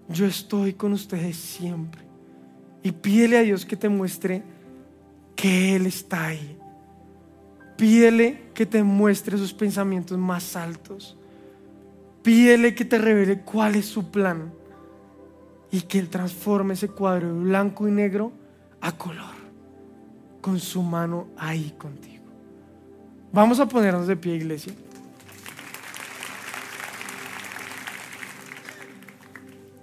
yo 0.09 0.27
estoy 0.27 0.75
con 0.75 0.93
ustedes 0.93 1.37
siempre. 1.37 2.03
Y 2.83 2.93
pídele 2.93 3.39
a 3.39 3.43
Dios 3.43 3.65
que 3.65 3.77
te 3.77 3.89
muestre 3.89 4.43
que 5.35 5.75
Él 5.75 5.87
está 5.87 6.27
ahí. 6.27 6.57
Pídele 7.77 8.51
que 8.55 8.67
te 8.67 8.83
muestre 8.83 9.37
sus 9.39 9.53
pensamientos 9.53 10.19
más 10.19 10.57
altos. 10.57 11.17
Pídele 12.23 12.75
que 12.75 12.85
te 12.85 12.99
revele 12.99 13.41
cuál 13.41 13.75
es 13.75 13.87
su 13.87 14.11
plan 14.11 14.53
y 15.71 15.83
que 15.83 15.99
Él 15.99 16.09
transforme 16.09 16.75
ese 16.75 16.89
cuadro 16.89 17.29
de 17.29 17.41
blanco 17.41 17.89
y 17.89 17.91
negro 17.91 18.33
a 18.81 18.93
color, 18.93 19.35
con 20.41 20.59
su 20.61 20.83
mano 20.83 21.29
ahí 21.37 21.75
contigo. 21.77 22.25
Vamos 23.33 23.61
a 23.61 23.67
ponernos 23.67 24.07
de 24.07 24.17
pie, 24.17 24.37
iglesia. 24.37 24.73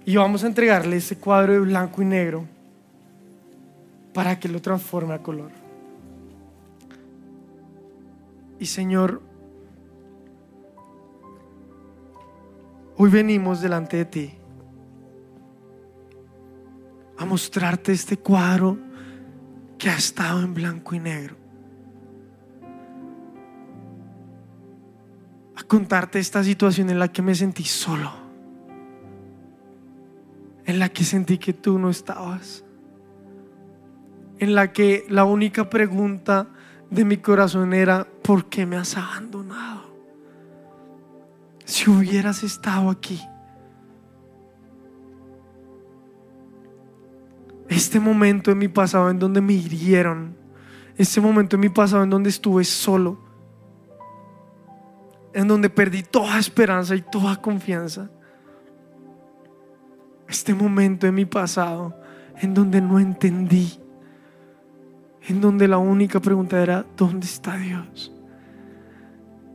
Y 0.06 0.16
vamos 0.16 0.44
a 0.44 0.46
entregarle 0.46 0.96
ese 0.96 1.16
cuadro 1.16 1.52
de 1.54 1.60
blanco 1.60 2.02
y 2.02 2.04
negro 2.04 2.44
para 4.12 4.38
que 4.38 4.48
lo 4.48 4.60
transforme 4.60 5.14
a 5.14 5.22
color. 5.22 5.50
Y 8.58 8.66
Señor, 8.66 9.22
hoy 12.96 13.10
venimos 13.10 13.60
delante 13.60 13.96
de 13.96 14.04
ti 14.04 14.34
a 17.24 17.26
mostrarte 17.26 17.90
este 17.90 18.18
cuadro 18.18 18.78
que 19.78 19.88
ha 19.88 19.96
estado 19.96 20.42
en 20.42 20.52
blanco 20.52 20.94
y 20.94 21.00
negro. 21.00 21.36
A 25.56 25.62
contarte 25.62 26.18
esta 26.18 26.44
situación 26.44 26.90
en 26.90 26.98
la 26.98 27.08
que 27.08 27.22
me 27.22 27.34
sentí 27.34 27.64
solo. 27.64 28.12
En 30.66 30.78
la 30.78 30.90
que 30.90 31.02
sentí 31.04 31.38
que 31.38 31.54
tú 31.54 31.78
no 31.78 31.90
estabas. 31.90 32.62
en 34.38 34.54
la 34.54 34.72
que 34.72 35.06
la 35.08 35.24
única 35.24 35.70
pregunta 35.70 36.48
de 36.90 37.04
mi 37.04 37.18
corazón 37.18 37.72
era, 37.72 38.06
¿por 38.22 38.46
qué 38.50 38.66
me 38.66 38.76
has 38.76 38.96
abandonado? 38.96 39.84
Si 41.64 41.88
hubieras 41.88 42.42
estado 42.42 42.90
aquí. 42.90 43.22
Este 47.74 47.98
momento 47.98 48.52
en 48.52 48.58
mi 48.58 48.68
pasado 48.68 49.10
en 49.10 49.18
donde 49.18 49.40
me 49.40 49.52
hirieron, 49.52 50.36
este 50.96 51.20
momento 51.20 51.56
en 51.56 51.60
mi 51.60 51.68
pasado 51.68 52.04
en 52.04 52.10
donde 52.10 52.30
estuve 52.30 52.62
solo, 52.62 53.18
en 55.32 55.48
donde 55.48 55.68
perdí 55.68 56.04
toda 56.04 56.38
esperanza 56.38 56.94
y 56.94 57.02
toda 57.02 57.34
confianza. 57.42 58.08
Este 60.28 60.54
momento 60.54 61.08
en 61.08 61.16
mi 61.16 61.24
pasado 61.24 61.96
en 62.40 62.54
donde 62.54 62.80
no 62.80 63.00
entendí, 63.00 63.80
en 65.26 65.40
donde 65.40 65.66
la 65.66 65.78
única 65.78 66.20
pregunta 66.20 66.62
era, 66.62 66.86
¿dónde 66.96 67.26
está 67.26 67.56
Dios? 67.56 68.12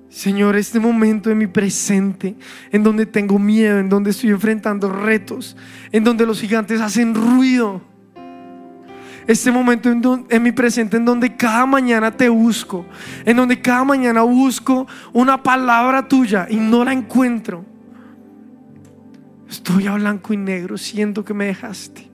Señor, 0.09 0.57
este 0.57 0.81
momento 0.81 1.31
en 1.31 1.37
mi 1.37 1.47
presente, 1.47 2.35
en 2.69 2.83
donde 2.83 3.05
tengo 3.05 3.39
miedo, 3.39 3.79
en 3.79 3.87
donde 3.87 4.09
estoy 4.09 4.31
enfrentando 4.31 4.91
retos, 4.91 5.55
en 5.93 6.03
donde 6.03 6.25
los 6.25 6.41
gigantes 6.41 6.81
hacen 6.81 7.15
ruido. 7.15 7.87
Este 9.29 9.51
momento 9.51 9.91
en, 9.91 10.41
mi 10.41 10.51
presente, 10.51 10.97
en 10.97 11.05
donde 11.05 11.35
cada 11.35 11.67
mañana 11.67 12.09
te 12.09 12.29
busco, 12.29 12.83
en 13.23 13.37
donde 13.37 13.61
cada 13.61 13.83
mañana 13.83 14.23
busco 14.23 14.87
una 15.13 15.43
palabra 15.43 16.07
tuya 16.07 16.47
y 16.49 16.55
no 16.55 16.83
la 16.83 16.93
encuentro. 16.93 17.63
Estoy 19.47 19.85
a 19.85 19.93
blanco 19.93 20.33
y 20.33 20.37
negro, 20.37 20.79
siento 20.79 21.23
que 21.23 21.35
me 21.35 21.45
dejaste. 21.45 22.09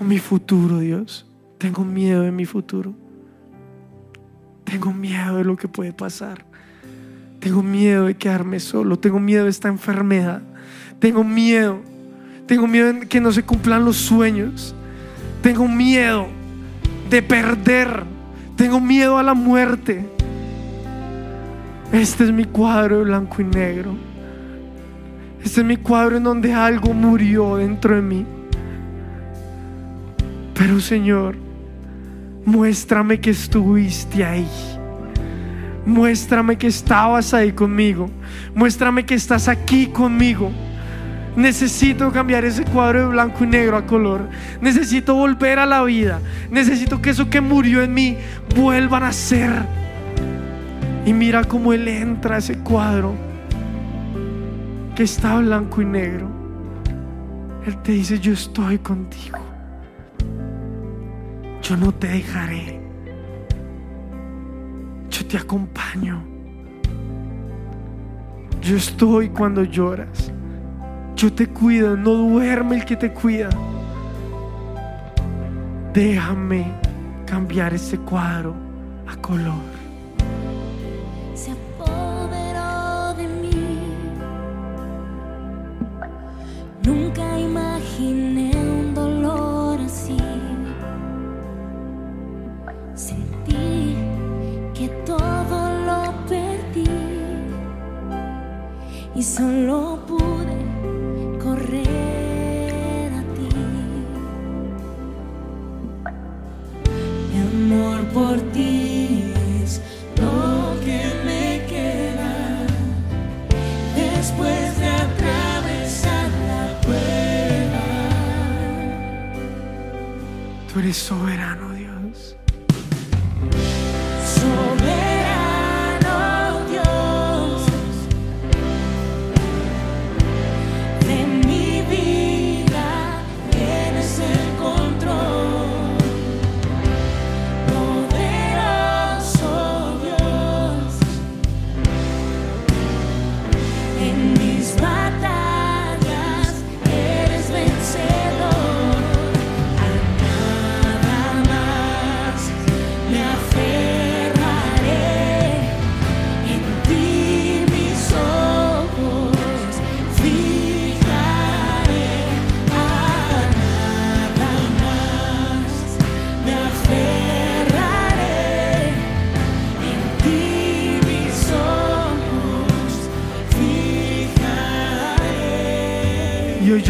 O 0.00 0.04
mi 0.04 0.20
futuro, 0.20 0.78
Dios. 0.78 1.28
Tengo 1.58 1.82
miedo 1.84 2.22
de 2.22 2.30
mi 2.30 2.44
futuro. 2.44 2.94
Tengo 4.62 4.92
miedo 4.92 5.38
de 5.38 5.44
lo 5.44 5.56
que 5.56 5.66
puede 5.66 5.92
pasar. 5.92 6.44
Tengo 7.40 7.60
miedo 7.60 8.06
de 8.06 8.16
quedarme 8.16 8.60
solo. 8.60 9.00
Tengo 9.00 9.18
miedo 9.18 9.42
de 9.42 9.50
esta 9.50 9.66
enfermedad. 9.66 10.42
Tengo 11.00 11.24
miedo. 11.24 11.80
Tengo 12.46 12.68
miedo 12.68 12.92
de 12.92 13.08
que 13.08 13.20
no 13.20 13.32
se 13.32 13.42
cumplan 13.42 13.84
los 13.84 13.96
sueños. 13.96 14.76
Tengo 15.42 15.66
miedo 15.68 16.26
de 17.08 17.22
perder. 17.22 18.04
Tengo 18.56 18.80
miedo 18.80 19.18
a 19.18 19.22
la 19.22 19.34
muerte. 19.34 20.06
Este 21.92 22.24
es 22.24 22.32
mi 22.32 22.44
cuadro 22.44 22.98
de 22.98 23.04
blanco 23.04 23.40
y 23.40 23.44
negro. 23.44 23.94
Este 25.42 25.60
es 25.60 25.66
mi 25.66 25.76
cuadro 25.76 26.18
en 26.18 26.24
donde 26.24 26.52
algo 26.52 26.92
murió 26.92 27.56
dentro 27.56 27.94
de 27.94 28.02
mí. 28.02 28.26
Pero 30.54 30.78
Señor, 30.78 31.36
muéstrame 32.44 33.18
que 33.18 33.30
estuviste 33.30 34.24
ahí. 34.24 34.46
Muéstrame 35.86 36.58
que 36.58 36.66
estabas 36.66 37.32
ahí 37.32 37.52
conmigo. 37.52 38.10
Muéstrame 38.54 39.06
que 39.06 39.14
estás 39.14 39.48
aquí 39.48 39.86
conmigo. 39.86 40.52
Necesito 41.36 42.10
cambiar 42.10 42.44
ese 42.44 42.64
cuadro 42.64 43.00
de 43.00 43.06
blanco 43.06 43.44
y 43.44 43.46
negro 43.46 43.76
a 43.76 43.86
color. 43.86 44.28
Necesito 44.60 45.14
volver 45.14 45.58
a 45.58 45.66
la 45.66 45.82
vida. 45.84 46.20
Necesito 46.50 47.00
que 47.00 47.10
eso 47.10 47.30
que 47.30 47.40
murió 47.40 47.82
en 47.82 47.94
mí 47.94 48.16
vuelva 48.56 48.96
a 48.96 49.00
nacer. 49.00 49.50
Y 51.06 51.12
mira 51.12 51.44
cómo 51.44 51.72
Él 51.72 51.86
entra 51.88 52.36
a 52.36 52.38
ese 52.38 52.58
cuadro 52.58 53.14
que 54.94 55.04
está 55.04 55.38
blanco 55.38 55.80
y 55.80 55.84
negro. 55.84 56.28
Él 57.66 57.76
te 57.82 57.92
dice, 57.92 58.18
yo 58.18 58.32
estoy 58.32 58.78
contigo. 58.78 59.38
Yo 61.62 61.76
no 61.76 61.92
te 61.92 62.08
dejaré. 62.08 62.80
Yo 65.10 65.26
te 65.26 65.36
acompaño. 65.36 66.22
Yo 68.60 68.76
estoy 68.76 69.28
cuando 69.28 69.62
lloras. 69.62 70.32
Yo 71.20 71.30
te 71.30 71.46
cuido, 71.48 71.98
no 71.98 72.14
duerme 72.14 72.76
el 72.76 72.86
que 72.86 72.96
te 72.96 73.12
cuida. 73.12 73.50
Déjame 75.92 76.72
cambiar 77.26 77.74
ese 77.74 77.98
cuadro 77.98 78.54
a 79.06 79.14
color. 79.16 79.79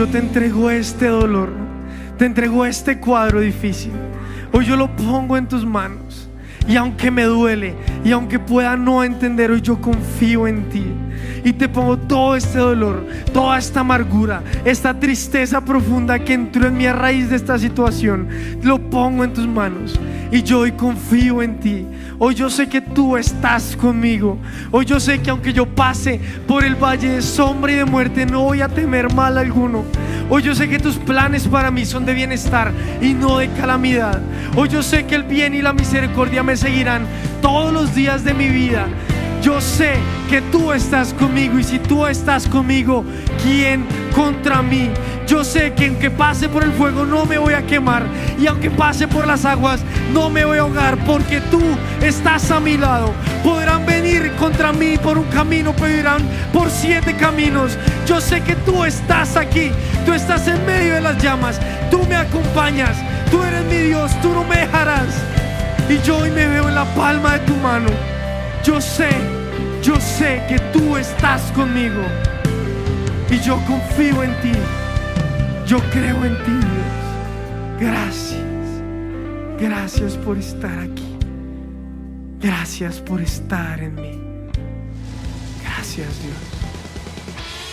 Yo 0.01 0.09
te 0.09 0.17
entrego 0.17 0.71
este 0.71 1.09
dolor, 1.09 1.51
te 2.17 2.25
entrego 2.25 2.65
este 2.65 2.99
cuadro 2.99 3.41
difícil. 3.41 3.93
Hoy 4.51 4.65
yo 4.65 4.75
lo 4.75 4.97
pongo 4.97 5.37
en 5.37 5.47
tus 5.47 5.67
manos. 5.67 6.27
Y 6.67 6.77
aunque 6.77 7.11
me 7.11 7.25
duele, 7.25 7.75
y 8.03 8.11
aunque 8.11 8.39
pueda 8.39 8.79
no 8.79 9.05
entender, 9.05 9.51
hoy 9.51 9.61
yo 9.61 9.79
confío 9.79 10.47
en 10.47 10.71
ti. 10.71 10.87
Y 11.45 11.53
te 11.53 11.69
pongo 11.69 11.99
todo 11.99 12.35
este 12.35 12.57
dolor, 12.57 13.07
toda 13.35 13.59
esta 13.59 13.81
amargura, 13.81 14.43
esta 14.65 14.99
tristeza 14.99 15.63
profunda 15.63 16.19
que 16.19 16.33
entró 16.33 16.67
en 16.67 16.79
mi 16.79 16.87
a 16.87 16.95
raíz 16.95 17.29
de 17.29 17.37
esta 17.37 17.59
situación. 17.59 18.27
Lo 18.63 18.79
pongo 18.79 19.23
en 19.23 19.35
tus 19.35 19.47
manos. 19.47 20.01
Y 20.33 20.43
yo 20.43 20.61
hoy 20.61 20.73
confío 20.73 21.43
en 21.43 21.61
ti. 21.61 21.85
Hoy 22.19 22.35
yo 22.35 22.49
sé 22.49 22.71
que 22.71 22.80
tú 22.95 23.16
estás 23.16 23.76
conmigo. 23.76 24.38
Hoy 24.70 24.84
yo 24.84 25.01
sé 25.01 25.20
que 25.20 25.30
aunque 25.30 25.53
yo 25.53 25.66
pase 25.66 26.20
por 26.47 26.64
el 26.64 26.74
valle 26.74 27.09
de 27.09 27.22
sombra 27.22 27.72
y 27.72 27.76
de 27.76 27.84
muerte, 27.84 28.26
no 28.26 28.43
voy 28.43 28.61
a 28.61 28.68
temer 28.68 29.12
mal 29.14 29.38
alguno. 29.38 29.84
Hoy 30.28 30.43
yo 30.43 30.55
sé 30.55 30.68
que 30.68 30.78
tus 30.78 30.97
planes 30.97 31.49
para 31.49 31.70
mí 31.70 31.84
son 31.84 32.07
de 32.07 32.14
bienestar 32.14 32.72
y 33.01 33.14
no 33.14 33.38
de 33.38 33.49
calamidad. 33.51 34.20
Hoy 34.55 34.68
yo 34.68 34.82
sé 34.82 35.05
que 35.05 35.14
el 35.14 35.24
bien 35.24 35.55
y 35.55 35.62
la 35.62 35.72
misericordia 35.72 36.43
me 36.43 36.57
seguirán 36.57 37.07
todos 37.43 37.72
los 37.72 37.95
días 37.95 38.24
de 38.24 38.34
mi 38.34 38.49
vida. 38.49 38.86
Yo 39.43 39.61
sé 39.61 39.95
que 40.28 40.43
tú 40.43 40.72
estás 40.72 41.14
conmigo 41.14 41.59
y 41.59 41.64
si 41.64 41.78
tú 41.78 42.07
estás 42.07 42.47
conmigo, 42.47 43.05
¿quién 43.43 43.86
contra 44.14 44.62
mí? 44.62 44.91
Yo 45.26 45.45
sé 45.45 45.72
que 45.74 45.86
aunque 45.86 46.11
pase 46.11 46.49
por 46.49 46.62
el 46.62 46.72
fuego 46.72 47.07
no 47.07 47.24
me 47.24 47.38
voy 47.38 47.55
a 47.55 47.66
quemar 47.66 48.05
y 48.38 48.47
aunque 48.47 48.70
pase 48.70 49.07
por 49.07 49.26
las 49.26 49.45
aguas 49.45 49.80
no 50.12 50.28
me 50.28 50.45
voy 50.45 50.59
a 50.59 50.62
ahogar 50.62 50.99
porque 51.07 51.41
tú 51.51 51.61
estás 52.03 52.51
a 52.51 52.61
mi 52.61 52.76
lado. 52.76 53.12
Podrán 53.43 53.86
venir 53.86 54.32
contra 54.38 54.72
mí 54.72 54.99
por 54.99 55.16
un 55.16 55.26
camino, 55.28 55.72
pero 55.74 55.97
irán 55.97 56.22
por 56.53 56.70
siete 56.70 57.14
caminos. 57.14 57.78
Yo 58.07 58.20
sé 58.20 58.43
que 58.43 58.57
tú 58.57 58.84
estás 58.84 59.36
aquí, 59.36 59.70
tú 60.05 60.12
estás 60.12 60.49
en 60.49 60.64
medio 60.66 60.95
de 60.95 61.01
las 61.01 61.22
llamas, 61.22 61.61
tú 61.91 62.05
me 62.07 62.16
acompañas, 62.16 62.97
Tú 63.30 63.41
eres 63.45 63.64
mi 63.66 63.76
Dios, 63.76 64.11
tú 64.22 64.32
no 64.34 64.43
me 64.43 64.57
dejarás. 64.57 65.07
Y 65.88 65.99
yo 66.05 66.18
hoy 66.18 66.30
me 66.30 66.47
veo 66.49 66.68
en 66.68 66.74
la 66.74 66.84
palma 66.95 67.34
de 67.34 67.38
tu 67.41 67.55
mano. 67.57 68.10
Yo 68.63 68.79
sé, 68.79 69.09
yo 69.83 69.99
sé 69.99 70.43
que 70.49 70.59
tú 70.73 70.97
estás 70.97 71.41
conmigo. 71.53 72.03
Y 73.31 73.41
yo 73.41 73.57
confío 73.67 74.23
en 74.23 74.35
ti. 74.43 74.53
Yo 75.67 75.79
creo 75.91 76.25
en 76.25 76.37
ti, 76.45 76.51
Dios. 76.51 77.81
Gracias. 77.81 78.41
Gracias 79.59 80.17
por 80.17 80.37
estar 80.37 80.79
aquí. 80.79 81.17
Gracias 82.39 83.01
por 83.01 83.23
estar 83.23 83.81
en 83.81 83.95
mí. 83.95 84.21
Gracias, 85.63 86.09
Dios. 86.23 86.37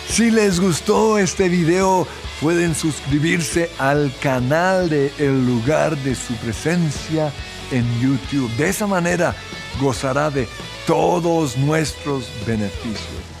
Si 0.08 0.30
les 0.30 0.58
gustó 0.58 1.18
este 1.18 1.48
video, 1.48 2.06
pueden 2.40 2.74
suscribirse 2.74 3.70
al 3.78 4.12
canal 4.22 4.88
de 4.88 5.12
El 5.18 5.46
lugar 5.46 5.96
de 5.98 6.14
su 6.14 6.34
presencia 6.36 7.30
en 7.72 7.84
YouTube. 8.00 8.50
De 8.56 8.70
esa 8.70 8.86
manera 8.86 9.34
gozará 9.80 10.30
de 10.30 10.48
todos 10.88 11.58
nuestros 11.58 12.30
beneficios. 12.46 13.37